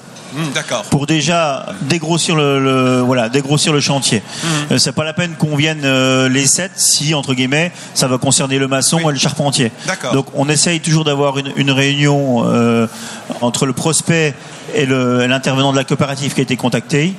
D'accord. 0.54 0.82
Pour 0.84 1.06
déjà 1.06 1.66
dégrossir 1.82 2.36
le, 2.36 3.00
voilà 3.00 3.28
dégrossir 3.28 3.72
le 3.72 3.80
chantier. 3.80 4.22
Hmm. 4.42 4.72
Euh, 4.72 4.78
c'est 4.78 4.92
pas 4.92 5.04
la 5.04 5.12
peine 5.12 5.34
qu'on 5.38 5.56
vienne 5.56 5.82
euh, 5.84 6.28
les 6.28 6.46
sept 6.46 6.72
si 6.76 7.14
entre 7.14 7.34
guillemets 7.34 7.72
ça 7.94 8.06
va 8.06 8.18
concerner 8.18 8.58
le 8.58 8.68
maçon 8.68 8.98
et 9.08 9.12
le 9.12 9.18
charpentier. 9.18 9.72
Donc 10.12 10.26
on 10.34 10.48
essaye 10.48 10.80
toujours 10.80 11.04
d'avoir 11.04 11.36
une, 11.38 11.70
réunion 11.70 12.44
euh, 12.46 12.86
entre 13.40 13.66
le 13.66 13.72
prospect 13.72 14.34
et 14.74 14.86
l'intervenant 14.86 15.72
de 15.72 15.76
la 15.76 15.84
coopérative 15.84 16.34
qui 16.34 16.40
a 16.40 16.42
été 16.42 16.56
contacté. 16.56 17.14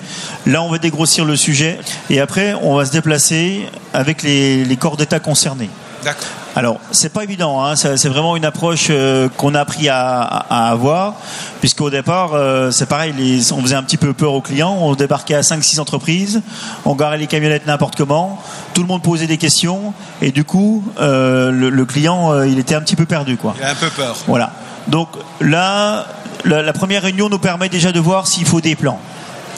Là 0.46 0.62
on 0.62 0.70
va 0.70 0.78
dégrossir 0.78 1.26
le 1.26 1.36
sujet 1.36 1.80
et 2.10 2.20
après 2.20 2.54
on 2.62 2.76
va 2.76 2.86
se 2.86 2.92
déplacer 2.92 3.68
avec 3.94 4.24
les, 4.24 4.64
les 4.64 4.78
corps 4.78 4.98
d'État 4.98 5.20
concernés. 5.20 5.70
D'accord. 6.04 6.24
Alors, 6.56 6.80
c'est 6.92 7.14
pas 7.14 7.24
évident, 7.24 7.64
hein, 7.64 7.76
c'est 7.78 8.08
vraiment 8.10 8.36
une 8.36 8.44
approche 8.44 8.88
euh, 8.90 9.30
qu'on 9.38 9.56
a 9.56 9.62
appris 9.62 9.88
à, 9.88 10.20
à 10.22 10.70
avoir, 10.70 11.14
puisqu'au 11.62 11.90
départ, 11.90 12.32
euh, 12.34 12.72
c'est 12.72 12.88
pareil, 12.88 13.14
les- 13.18 13.54
on 13.54 13.62
faisait 13.62 13.76
un 13.76 13.84
petit 13.84 13.96
peu 13.98 14.12
peur 14.14 14.34
aux 14.34 14.42
clients, 14.42 14.76
on 14.82 14.94
débarquait 14.96 15.36
à 15.36 15.42
5-6 15.44 15.80
entreprises, 15.80 16.42
on 16.84 16.96
garait 16.96 17.18
les 17.18 17.28
camionnettes 17.28 17.68
n'importe 17.68 17.96
comment, 17.96 18.38
tout 18.74 18.82
le 18.82 18.88
monde 18.88 19.02
posait 19.02 19.28
des 19.28 19.38
questions, 19.38 19.94
et 20.22 20.32
du 20.32 20.44
coup, 20.44 20.84
euh, 21.00 21.52
le, 21.52 21.70
le 21.70 21.86
client, 21.86 22.42
il 22.44 22.60
était 22.60 22.76
un 22.76 22.82
petit 22.82 22.98
peu 22.98 23.06
perdu, 23.06 23.38
quoi. 23.38 23.54
Il 23.58 23.64
a 23.64 23.70
un 23.72 23.76
peu 23.76 23.90
peur. 23.90 24.16
Voilà. 24.28 24.52
Donc 24.88 25.08
là, 25.40 26.06
la, 26.44 26.62
la 26.64 26.74
première 26.74 27.04
réunion 27.04 27.30
nous 27.30 27.40
permet 27.40 27.70
déjà 27.70 27.92
de 27.94 28.00
voir 28.00 28.28
s'il 28.28 28.46
faut 28.46 28.60
des 28.60 28.76
plans. 28.76 29.00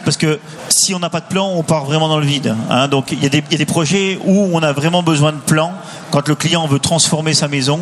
Parce 0.06 0.18
que 0.18 0.40
si 0.70 0.94
on 0.94 1.00
n'a 1.00 1.10
pas 1.10 1.22
de 1.22 1.26
plan, 1.28 1.50
on 1.56 1.64
part 1.64 1.86
vraiment 1.86 2.10
dans 2.10 2.20
le 2.20 2.26
vide. 2.26 2.56
hein. 2.70 2.88
Donc 2.88 3.12
il 3.12 3.24
y, 3.24 3.26
a 3.26 3.30
des- 3.30 3.44
a 3.62 3.66
projets 3.66 4.20
où 4.26 4.50
on 4.54 4.62
a 4.62 4.74
vraiment 4.74 5.02
besoin 5.02 5.32
de 5.32 5.38
plans. 5.38 5.74
Quand 6.12 6.28
le 6.28 6.36
client 6.36 6.68
veut 6.68 6.80
transformer 6.80 7.34
sa 7.34 7.48
maison, 7.48 7.80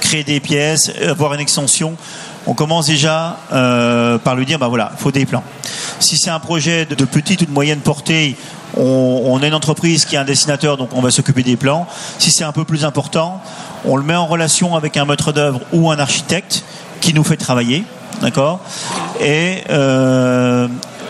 créer 0.00 0.22
des 0.22 0.38
pièces, 0.40 0.92
avoir 1.08 1.32
une 1.34 1.40
extension, 1.40 1.94
on 2.46 2.54
commence 2.54 2.86
déjà 2.86 3.38
euh, 3.52 4.18
par 4.18 4.34
lui 4.36 4.44
dire, 4.44 4.58
bah 4.58 4.68
voilà, 4.68 4.92
il 4.96 5.00
faut 5.02 5.12
des 5.12 5.24
plans. 5.26 5.42
Si 5.98 6.16
c'est 6.18 6.30
un 6.30 6.40
projet 6.40 6.84
de, 6.84 7.04
petite 7.04 7.42
ou 7.42 7.46
de 7.46 7.50
moyenne 7.50 7.80
portée, 7.80 8.36
on, 8.76 9.22
on 9.26 9.42
a 9.42 9.46
une 9.46 9.54
entreprise 9.54 10.04
qui 10.04 10.16
est 10.16 10.18
un 10.18 10.24
dessinateur, 10.24 10.76
donc 10.76 10.90
on 10.94 11.00
va 11.00 11.10
s'occuper 11.10 11.42
des 11.42 11.56
plans. 11.56 11.86
Si 12.18 12.30
c'est 12.30 12.44
un 12.44 12.52
peu 12.52 12.64
plus 12.64 12.84
important, 12.84 13.40
on 13.84 13.96
le 13.96 14.02
met 14.02 14.16
en 14.16 14.26
relation 14.26 14.76
avec 14.76 14.96
un 14.96 15.04
maître 15.04 15.32
d'œuvre 15.32 15.60
ou 15.72 15.90
un 15.90 15.98
architecte 15.98 16.64
qui 17.00 17.14
nous 17.14 17.24
fait 17.24 17.36
travailler, 17.36 17.84
d'accord? 18.20 18.60
Et 19.20 19.62
euh, 19.70 20.68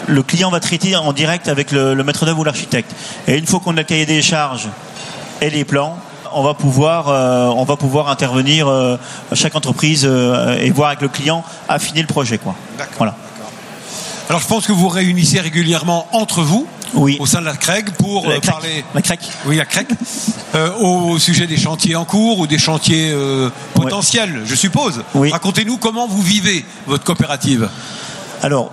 le 0.09 0.23
client 0.23 0.51
va 0.51 0.61
traiter 0.61 0.97
en 0.97 1.12
direct 1.12 1.49
avec 1.49 1.71
le, 1.73 1.95
le 1.95 2.05
maître 2.05 2.25
d'œuvre 2.27 2.41
ou 2.41 2.45
l'architecte. 2.45 2.91
Et 3.29 3.37
une 3.38 3.47
fois 3.47 3.61
qu'on 3.61 3.73
a 3.73 3.81
le 3.81 3.85
cahier 3.85 4.07
des 4.07 4.23
charges 4.23 4.69
et 5.41 5.51
les 5.51 5.65
plans, 5.65 5.97
on 6.35 6.43
va 6.43 6.55
pouvoir, 6.55 7.09
euh, 7.09 7.47
on 7.49 7.65
va 7.65 7.77
pouvoir 7.77 8.09
intervenir 8.09 8.67
euh, 8.69 8.97
à 9.31 9.35
chaque 9.35 9.55
entreprise 9.55 10.07
euh, 10.09 10.59
et 10.59 10.71
voir 10.71 10.88
avec 10.88 11.03
le 11.03 11.09
client 11.09 11.45
affiner 11.69 12.01
le 12.01 12.07
projet, 12.07 12.38
quoi. 12.38 12.55
Voilà. 12.97 13.15
Alors 14.29 14.41
je 14.41 14.47
pense 14.47 14.67
que 14.67 14.73
vous 14.73 14.88
réunissez 14.88 15.41
régulièrement 15.41 16.07
entre 16.12 16.41
vous, 16.43 16.67
Oui. 16.95 17.19
au 17.21 17.27
sein 17.27 17.41
de 17.41 17.45
la 17.45 17.55
CREG, 17.55 17.91
pour 17.99 18.27
La 18.27 18.37
euh, 18.37 18.41
parler 18.41 18.83
La 18.95 19.03
craque. 19.03 19.29
oui, 19.45 19.57
la 19.57 19.67
CREG, 19.67 19.88
au 20.81 21.19
sujet 21.19 21.47
des 21.47 21.59
chantiers 21.59 21.97
en 21.97 22.05
cours 22.07 22.38
ou 22.38 22.47
des 22.47 22.59
chantiers 22.59 23.15
potentiels, 23.75 24.43
je 24.47 24.55
suppose. 24.55 25.03
Oui. 25.15 25.31
Racontez-nous 25.31 25.77
comment 25.77 26.07
vous 26.09 26.23
vivez 26.23 26.65
votre 26.87 27.05
coopérative. 27.05 27.69
Alors, 28.43 28.73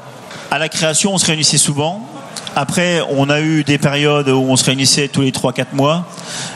à 0.52 0.58
la 0.58 0.70
création, 0.70 1.14
on 1.14 1.18
se 1.18 1.26
réunissait 1.26 1.58
souvent. 1.58 2.08
Après, 2.56 3.02
on 3.10 3.30
a 3.30 3.42
eu 3.42 3.64
des 3.64 3.78
périodes 3.78 4.30
où 4.30 4.46
on 4.50 4.56
se 4.56 4.66
réunissait 4.66 5.08
tous 5.08 5.22
les 5.22 5.32
3-4 5.32 5.68
mois. 5.74 6.08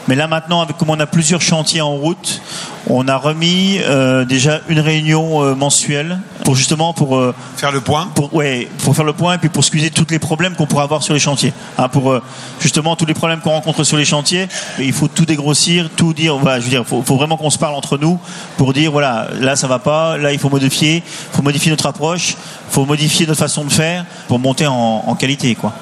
Mais 0.08 0.16
là 0.16 0.28
maintenant, 0.28 0.62
avec, 0.62 0.78
comme 0.78 0.90
on 0.90 1.00
a 1.00 1.06
plusieurs 1.06 1.42
chantiers 1.42 1.82
en 1.82 1.96
route, 1.96 2.42
on 2.90 3.08
a 3.08 3.16
remis 3.16 3.80
euh, 3.84 4.26
déjà 4.26 4.60
une 4.68 4.80
réunion 4.80 5.44
euh, 5.44 5.56
mensuelle 5.56 6.20
pour 6.44 6.56
justement 6.56 6.94
pour, 6.94 7.16
euh, 7.16 7.34
Faire 7.56 7.72
le 7.72 7.80
point. 7.80 8.10
pour, 8.14 8.34
ouais, 8.34 8.68
pour 8.80 8.96
faire 8.96 9.06
le 9.06 9.14
point 9.14 9.36
et 9.36 9.38
puis 9.38 9.48
pour 9.48 9.64
scuser 9.64 9.90
tous 9.90 10.08
les 10.10 10.20
problèmes 10.20 10.56
qu'on 10.56 10.66
pourrait 10.66 10.84
avoir 10.84 11.04
sur 11.04 11.14
les 11.14 11.20
chantiers. 11.20 11.54
Hein, 11.78 11.88
pour 11.88 12.20
justement 12.60 12.96
tous 12.96 13.06
les 13.06 13.14
problèmes 13.14 13.40
qu'on 13.40 13.52
rencontre 13.52 13.84
sur 13.84 13.98
les 13.98 14.06
chantiers, 14.06 14.48
il 14.80 14.92
faut 14.92 15.08
tout 15.08 15.26
dégrossir, 15.26 15.90
tout 15.96 16.14
dire. 16.14 16.36
Voilà, 16.38 16.60
je 16.60 16.66
veux 16.66 16.70
dire, 16.70 16.86
faut, 16.86 17.02
faut 17.02 17.16
vraiment 17.16 17.38
qu'on 17.38 17.50
se 17.50 17.58
parle 17.58 17.76
entre 17.76 17.98
nous 17.98 18.20
pour 18.58 18.74
dire 18.74 18.92
voilà, 18.92 19.30
là 19.40 19.56
ça 19.56 19.68
va 19.68 19.80
pas, 19.80 20.18
là 20.18 20.34
il 20.34 20.40
faut 20.40 20.50
modifier, 20.50 21.04
faut 21.32 21.42
modifier 21.42 21.72
notre 21.72 21.86
approche, 21.86 22.36
faut 22.70 22.86
modifier 22.86 23.26
notre 23.26 23.40
façon 23.40 23.64
de 23.64 23.72
faire 23.72 24.06
pour 24.28 24.40
monter 24.40 24.68
en, 24.68 25.04
en 25.08 25.16
qualité, 25.16 25.56
quoi. 25.56 25.74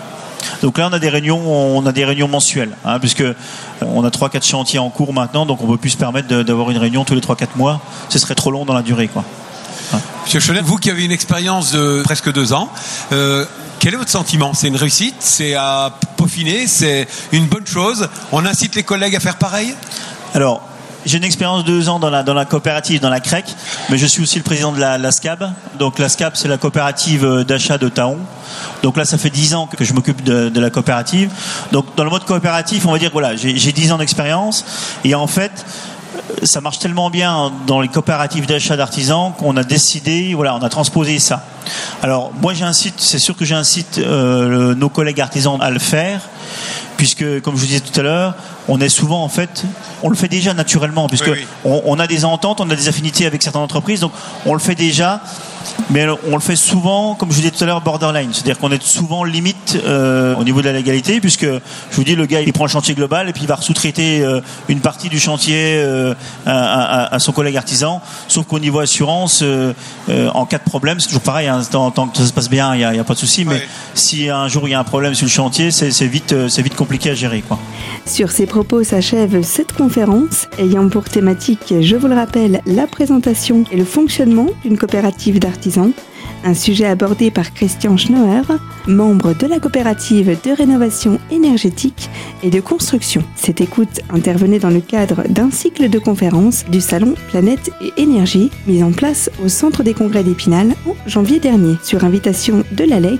Donc 0.61 0.77
là, 0.77 0.87
on 0.89 0.93
a 0.93 0.99
des 0.99 1.09
réunions, 1.09 1.41
on 1.77 1.85
a 1.85 1.91
des 1.91 2.05
réunions 2.05 2.27
mensuelles, 2.27 2.75
hein, 2.85 2.99
puisque 2.99 3.21
euh, 3.21 3.33
on 3.81 4.03
a 4.03 4.11
trois, 4.11 4.29
quatre 4.29 4.45
chantiers 4.45 4.79
en 4.79 4.89
cours 4.89 5.13
maintenant, 5.13 5.45
donc 5.45 5.61
on 5.63 5.67
peut 5.67 5.77
plus 5.77 5.91
se 5.91 5.97
permettre 5.97 6.27
d'avoir 6.43 6.71
une 6.71 6.77
réunion 6.77 7.03
tous 7.03 7.15
les 7.15 7.21
trois, 7.21 7.35
quatre 7.35 7.55
mois. 7.55 7.81
Ce 8.09 8.19
serait 8.19 8.35
trop 8.35 8.51
long 8.51 8.65
dans 8.65 8.73
la 8.73 8.81
durée, 8.81 9.07
quoi. 9.07 9.23
Monsieur 10.23 10.39
Chenet, 10.39 10.61
vous 10.61 10.77
qui 10.77 10.89
avez 10.89 11.03
une 11.03 11.11
expérience 11.11 11.71
de 11.71 12.01
presque 12.03 12.31
deux 12.31 12.53
ans, 12.53 12.69
euh, 13.11 13.45
quel 13.79 13.93
est 13.93 13.97
votre 13.97 14.11
sentiment? 14.11 14.53
C'est 14.53 14.67
une 14.67 14.75
réussite? 14.75 15.15
C'est 15.19 15.55
à 15.55 15.91
peaufiner? 16.15 16.67
C'est 16.67 17.07
une 17.31 17.47
bonne 17.47 17.65
chose? 17.65 18.07
On 18.31 18.45
incite 18.45 18.75
les 18.75 18.83
collègues 18.83 19.15
à 19.15 19.19
faire 19.19 19.37
pareil? 19.37 19.73
Alors, 20.33 20.61
j'ai 21.05 21.17
une 21.17 21.23
expérience 21.23 21.63
de 21.63 21.71
deux 21.71 21.89
ans 21.89 21.99
dans 21.99 22.09
la, 22.09 22.45
coopérative, 22.45 22.99
dans 22.99 23.09
la 23.09 23.19
CREC, 23.19 23.45
mais 23.89 23.97
je 23.97 24.05
suis 24.05 24.21
aussi 24.21 24.37
le 24.37 24.43
président 24.43 24.71
de 24.71 24.79
la, 24.79 25.11
SCAB. 25.11 25.51
Donc 25.79 25.99
la 25.99 26.09
SCAB, 26.09 26.33
c'est 26.35 26.47
la 26.47 26.57
coopérative 26.57 27.25
euh, 27.25 27.43
d'achat 27.43 27.77
de 27.77 27.89
Taon. 27.89 28.17
Donc 28.83 28.97
là, 28.97 29.05
ça 29.05 29.17
fait 29.17 29.29
dix 29.29 29.55
ans 29.55 29.67
que 29.67 29.83
je 29.83 29.93
m'occupe 29.93 30.23
de, 30.23 30.59
la 30.59 30.69
coopérative. 30.69 31.31
Donc 31.71 31.85
dans 31.95 32.03
le 32.03 32.09
mode 32.09 32.25
coopératif, 32.25 32.85
on 32.85 32.91
va 32.91 32.99
dire, 32.99 33.11
voilà, 33.11 33.35
j'ai 33.35 33.71
dix 33.71 33.91
ans 33.91 33.97
d'expérience. 33.97 34.65
Et 35.03 35.15
en 35.15 35.27
fait, 35.27 35.65
euh, 36.15 36.45
ça 36.45 36.61
marche 36.61 36.79
tellement 36.79 37.09
bien 37.09 37.51
dans 37.67 37.81
les 37.81 37.87
coopératives 37.87 38.45
d'achat 38.45 38.77
d'artisans 38.77 39.33
qu'on 39.37 39.57
a 39.57 39.63
décidé, 39.63 40.33
voilà, 40.33 40.55
on 40.55 40.63
a 40.63 40.69
transposé 40.69 41.19
ça. 41.19 41.43
Alors 42.01 42.31
moi 42.41 42.53
j'incite, 42.53 42.95
c'est 42.97 43.19
sûr 43.19 43.35
que 43.35 43.45
j'incite 43.45 43.97
euh, 43.99 44.75
nos 44.75 44.89
collègues 44.89 45.21
artisans 45.21 45.57
à 45.61 45.69
le 45.69 45.79
faire, 45.79 46.21
puisque 46.97 47.41
comme 47.41 47.55
je 47.55 47.61
vous 47.61 47.67
disais 47.67 47.79
tout 47.79 47.97
à 47.99 48.03
l'heure, 48.03 48.35
on 48.67 48.79
est 48.79 48.89
souvent 48.89 49.23
en 49.23 49.29
fait, 49.29 49.63
on 50.03 50.09
le 50.09 50.15
fait 50.15 50.27
déjà 50.27 50.53
naturellement, 50.53 51.07
puisque 51.07 51.27
Oui, 51.27 51.33
oui. 51.33 51.47
On, 51.65 51.81
on 51.85 51.99
a 51.99 52.07
des 52.07 52.25
ententes, 52.25 52.61
on 52.61 52.69
a 52.69 52.75
des 52.75 52.87
affinités 52.87 53.25
avec 53.25 53.41
certaines 53.41 53.61
entreprises, 53.61 53.99
donc 54.01 54.11
on 54.45 54.53
le 54.53 54.59
fait 54.59 54.75
déjà. 54.75 55.21
Mais 55.91 56.07
on 56.27 56.33
le 56.35 56.41
fait 56.41 56.55
souvent, 56.55 57.13
comme 57.15 57.29
je 57.29 57.35
vous 57.35 57.41
disais 57.41 57.51
tout 57.51 57.63
à 57.63 57.67
l'heure, 57.67 57.81
borderline. 57.81 58.29
C'est-à-dire 58.33 58.57
qu'on 58.57 58.71
est 58.71 58.81
souvent 58.81 59.23
limite 59.23 59.77
euh, 59.85 60.35
au 60.35 60.43
niveau 60.43 60.61
de 60.61 60.65
la 60.65 60.73
légalité, 60.73 61.21
puisque 61.21 61.43
je 61.45 61.95
vous 61.95 62.03
dis, 62.03 62.15
le 62.15 62.25
gars, 62.25 62.41
il 62.41 62.51
prend 62.51 62.65
le 62.65 62.69
chantier 62.69 62.95
global 62.95 63.29
et 63.29 63.33
puis 63.33 63.43
il 63.43 63.47
va 63.47 63.57
sous-traiter 63.57 64.21
euh, 64.21 64.41
une 64.69 64.79
partie 64.79 65.07
du 65.09 65.19
chantier 65.19 65.75
euh, 65.77 66.13
à, 66.47 67.03
à- 67.03 67.15
à 67.15 67.19
son 67.19 67.31
collègue 67.31 67.57
artisan. 67.57 68.01
Sauf 68.27 68.47
qu'au 68.47 68.57
niveau 68.59 68.79
assurance, 68.79 69.41
euh, 69.43 69.73
euh, 70.09 70.29
en 70.33 70.45
cas 70.45 70.57
de 70.57 70.63
problème, 70.63 70.99
c'est 70.99 71.07
toujours 71.07 71.21
pareil. 71.21 71.47
Hein, 71.47 71.61
tant, 71.69 71.91
tant 71.91 72.07
que 72.07 72.17
ça 72.17 72.25
se 72.25 72.33
passe 72.33 72.49
bien, 72.49 72.73
il 72.73 72.79
n'y 72.79 72.83
a, 72.83 72.93
il 72.93 72.97
y 72.97 72.99
a 72.99 73.03
pas 73.03 73.13
de 73.13 73.19
souci. 73.19 73.45
Mais 73.45 73.61
si 73.93 74.29
un 74.29 74.47
jour 74.47 74.67
il 74.67 74.71
y 74.71 74.73
a 74.75 74.79
un 74.79 74.83
problème 74.83 75.13
sur 75.13 75.25
le 75.25 75.31
chantier, 75.31 75.69
c'est 75.71 75.89
vite, 76.07 76.33
c'est 76.49 76.61
vite 76.63 76.75
compliqué 76.75 77.11
à 77.11 77.15
gérer. 77.15 77.41
Quoi. 77.47 77.59
Sur 78.07 78.31
ces 78.31 78.47
propos 78.51 78.83
s'achève 78.83 79.43
cette 79.43 79.71
conférence, 79.71 80.49
ayant 80.59 80.89
pour 80.89 81.05
thématique, 81.05 81.73
je 81.79 81.95
vous 81.95 82.09
le 82.09 82.15
rappelle, 82.15 82.59
la 82.65 82.85
présentation 82.85 83.63
et 83.71 83.77
le 83.77 83.85
fonctionnement 83.85 84.47
d'une 84.65 84.77
coopérative 84.77 85.39
d'artisans. 85.39 85.93
Un 86.43 86.55
sujet 86.55 86.85
abordé 86.85 87.29
par 87.29 87.53
Christian 87.53 87.97
Schnauer, 87.97 88.41
membre 88.87 89.33
de 89.35 89.45
la 89.45 89.59
coopérative 89.59 90.37
de 90.43 90.51
rénovation 90.51 91.19
énergétique 91.29 92.09
et 92.41 92.49
de 92.49 92.59
construction. 92.59 93.23
Cette 93.35 93.61
écoute 93.61 94.01
intervenait 94.09 94.57
dans 94.57 94.71
le 94.71 94.81
cadre 94.81 95.23
d'un 95.29 95.51
cycle 95.51 95.87
de 95.87 95.99
conférences 95.99 96.65
du 96.65 96.81
salon 96.81 97.13
Planète 97.29 97.69
et 97.81 98.01
Énergie, 98.01 98.49
mis 98.65 98.81
en 98.81 98.91
place 98.91 99.29
au 99.45 99.49
Centre 99.49 99.83
des 99.83 99.93
Congrès 99.93 100.23
d'Épinal 100.23 100.73
en 100.87 100.95
janvier 101.05 101.39
dernier, 101.39 101.75
sur 101.83 102.03
invitation 102.03 102.63
de 102.71 102.85
l'ALEC, 102.85 103.19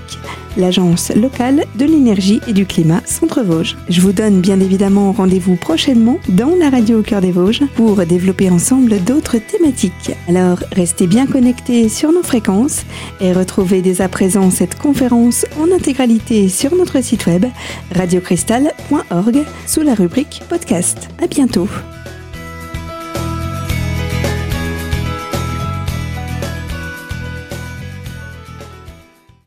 l'Agence 0.56 1.10
locale 1.14 1.64
de 1.76 1.84
l'énergie 1.84 2.40
et 2.46 2.52
du 2.52 2.66
climat 2.66 3.00
Centre-Vosges. 3.04 3.76
Je 3.88 4.00
vous 4.00 4.12
donne 4.12 4.40
bien 4.40 4.60
évidemment 4.60 5.12
rendez-vous 5.12 5.56
prochainement 5.56 6.18
dans 6.28 6.54
la 6.58 6.70
radio 6.70 6.98
au 6.98 7.02
cœur 7.02 7.20
des 7.20 7.32
Vosges 7.32 7.62
pour 7.74 8.04
développer 8.04 8.50
ensemble 8.50 9.02
d'autres 9.02 9.38
thématiques. 9.38 10.12
Alors 10.28 10.58
restez 10.72 11.06
bien 11.06 11.26
connectés 11.26 11.88
sur 11.88 12.12
nos 12.12 12.22
fréquences 12.22 12.84
et 13.20 13.32
retrouvez 13.32 13.82
dès 13.82 14.00
à 14.00 14.08
présent 14.08 14.50
cette 14.50 14.78
conférence 14.78 15.46
en 15.60 15.70
intégralité 15.74 16.48
sur 16.48 16.74
notre 16.74 17.02
site 17.02 17.26
web 17.26 17.46
radiocristal.org 17.94 19.44
sous 19.66 19.82
la 19.82 19.94
rubrique 19.94 20.42
podcast. 20.48 21.08
À 21.22 21.26
bientôt. 21.26 21.68